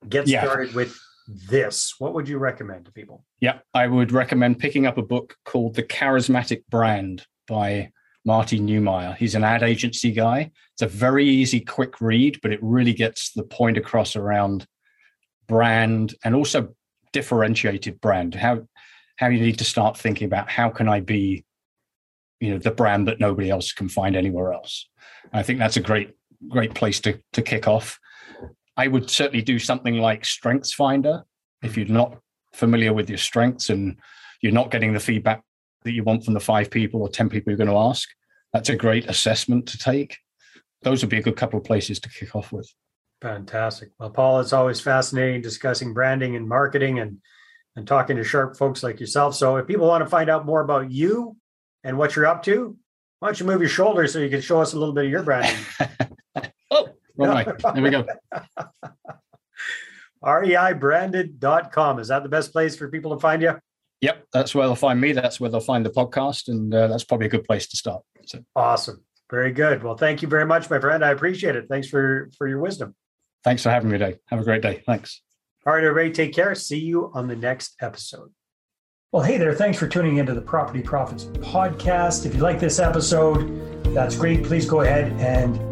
Get 0.07 0.29
yeah. 0.29 0.45
started 0.45 0.75
with 0.75 0.99
this. 1.27 1.95
What 1.99 2.15
would 2.15 2.29
you 2.29 2.39
recommend 2.39 2.87
to 2.87 2.93
people? 2.93 3.25
Yeah, 3.41 3.59
I 3.75 3.87
would 3.87 4.13
recommend 4.13 4.59
picking 4.59 4.87
up 4.87 4.99
a 4.99 5.03
book 5.03 5.37
called 5.45 5.75
The 5.75 5.83
Charismatic 5.83 6.63
Brand 6.71 7.27
by 7.47 7.91
Marty 8.25 8.61
Neumeier. 8.61 9.17
He's 9.17 9.35
an 9.35 9.45
ad 9.45 9.63
agency 9.63 10.13
guy. 10.13 10.51
It's 10.75 10.83
a 10.83 10.87
very 10.87 11.27
easy, 11.27 11.61
quick 11.61 12.01
read, 12.01 12.39
but 12.43 12.53
it 12.53 12.61
really 12.63 12.93
gets 12.93 13.33
the 13.33 13.43
point 13.43 13.77
across 13.77 14.17
around 14.17 14.67
brand 15.49 16.15
and 16.25 16.35
also 16.35 16.75
differentiated 17.13 18.01
brand. 18.01 18.35
How 18.35 18.67
how 19.17 19.29
you 19.29 19.41
need 19.41 19.59
to 19.59 19.65
start 19.65 19.97
thinking 19.97 20.27
about 20.27 20.51
how 20.51 20.71
can 20.71 20.89
I 20.89 21.01
be, 21.01 21.45
you 22.41 22.51
know, 22.51 22.59
the 22.59 22.71
brand 22.71 23.07
that 23.09 23.21
nobody 23.21 23.51
else 23.51 23.73
can 23.73 23.89
find 23.89 24.17
anywhere 24.17 24.53
else. 24.53 24.89
And 25.33 25.39
I 25.41 25.43
think 25.43 25.59
that's 25.59 25.77
a 25.77 25.81
great 25.81 26.15
great 26.49 26.75
place 26.75 27.01
to 27.01 27.19
to 27.33 27.43
kick 27.43 27.69
off. 27.69 27.99
I 28.77 28.89
would 28.89 29.11
certainly 29.11 29.43
do 29.43 29.59
something 29.59 29.99
like 29.99 30.25
Strengths 30.25 30.73
Finder 30.73 31.25
if 31.63 31.77
you're 31.77 31.87
not 31.87 32.19
familiar 32.53 32.93
with 32.93 33.09
your 33.09 33.19
strengths 33.19 33.71
and 33.71 33.97
you're 34.41 34.53
not 34.53 34.71
getting 34.71 34.93
the 34.93 35.01
feedback 35.01 35.43
that 35.85 35.93
you 35.93 36.05
want 36.05 36.25
from 36.25 36.35
the 36.35 36.41
five 36.41 36.71
people 36.71 37.03
or 37.03 37.09
10 37.09 37.29
people 37.29 37.51
you're 37.51 37.59
going 37.59 37.69
to 37.69 37.77
ask. 37.77 38.09
That's 38.53 38.69
a 38.69 38.77
great 38.77 39.09
assessment 39.09 39.67
to 39.69 39.79
take. 39.79 40.19
Those 40.83 41.03
would 41.03 41.11
be 41.11 41.19
a 41.19 41.23
good 41.23 41.37
couple 41.37 41.59
of 41.59 41.65
places 41.65 42.01
to 42.01 42.09
kick 42.09 42.35
off 42.35 42.53
with. 42.53 42.73
Fantastic. 43.21 43.91
Well, 43.99 44.11
Paul, 44.11 44.41
it's 44.41 44.53
always 44.53 44.81
fascinating 44.81 45.43
discussing 45.43 45.95
branding 45.95 46.37
and 46.37 46.49
marketing 46.49 46.99
and 46.99 47.19
and 47.75 47.87
talking 47.87 48.17
to 48.17 48.25
sharp 48.25 48.57
folks 48.57 48.83
like 48.83 49.01
yourself. 49.01 49.35
So 49.35 49.57
if 49.57 49.67
people 49.67 49.87
want 49.87 50.05
to 50.05 50.11
find 50.11 50.29
out 50.29 50.45
more 50.45 50.61
about 50.61 50.91
you 50.91 51.37
and 51.85 51.97
what 51.97 52.15
you're 52.15 52.27
up 52.27 52.43
to, 52.43 52.77
why 53.21 53.29
don't 53.29 53.41
you 53.41 53.47
move 53.47 53.61
your 53.61 53.71
shoulders 53.71 54.13
so 54.13 54.19
you 54.19 54.29
can 54.29 54.43
show 54.43 54.61
us 54.61 54.75
a 54.75 54.79
little 54.79 54.93
bit 54.95 55.07
of 55.07 55.11
your 55.11 55.23
branding? 55.23 55.57
wrong. 57.29 57.75
There 57.75 57.83
we 57.83 57.91
go. 57.91 58.07
reibranded.com. 60.25 61.99
Is 61.99 62.09
that 62.09 62.23
the 62.23 62.29
best 62.29 62.53
place 62.53 62.77
for 62.77 62.89
people 62.89 63.15
to 63.15 63.21
find 63.21 63.43
you? 63.43 63.59
Yep, 64.01 64.27
that's 64.33 64.55
where 64.55 64.67
they'll 64.67 64.75
find 64.75 65.01
me. 65.01 65.13
That's 65.13 65.39
where 65.41 65.49
they'll 65.49 65.61
find 65.61 65.87
the 65.87 65.91
podcast, 65.91 66.49
and 66.49 66.75
uh, 66.75 66.89
that's 66.89 67.05
probably 67.05 67.27
a 67.27 67.31
good 67.31 67.45
place 67.45 67.69
to 67.69 67.77
start. 67.77 68.03
So 68.27 68.41
awesome, 68.57 69.05
very 69.31 69.53
good. 69.53 69.85
Well, 69.85 69.97
thank 69.97 70.23
you 70.23 70.29
very 70.29 70.45
much, 70.45 70.69
my 70.69 70.81
friend. 70.81 71.05
I 71.05 71.11
appreciate 71.11 71.55
it. 71.55 71.67
Thanks 71.69 71.89
for 71.89 72.29
for 72.37 72.49
your 72.49 72.59
wisdom. 72.59 72.97
Thanks 73.45 73.63
for 73.63 73.71
having 73.71 73.91
me 73.91 73.99
today. 73.99 74.19
Have 74.27 74.41
a 74.41 74.45
great 74.45 74.63
day. 74.63 74.83
Thanks. 74.87 75.23
All 75.65 75.73
right, 75.73 75.85
everybody, 75.85 76.13
take 76.13 76.35
care. 76.35 76.55
See 76.57 76.81
you 76.81 77.13
on 77.15 77.29
the 77.29 77.37
next 77.37 77.77
episode. 77.81 78.31
Well, 79.13 79.23
hey 79.23 79.37
there. 79.39 79.55
Thanks 79.55 79.79
for 79.79 79.87
tuning 79.87 80.17
into 80.17 80.35
the 80.35 80.41
Property 80.41 80.83
Profits 80.83 81.25
podcast. 81.25 82.27
If 82.27 82.35
you 82.35 82.41
like 82.41 82.59
this 82.59 82.81
episode, 82.81 83.85
that's 83.95 84.17
great. 84.17 84.43
Please 84.43 84.67
go 84.67 84.81
ahead 84.81 85.13
and 85.21 85.72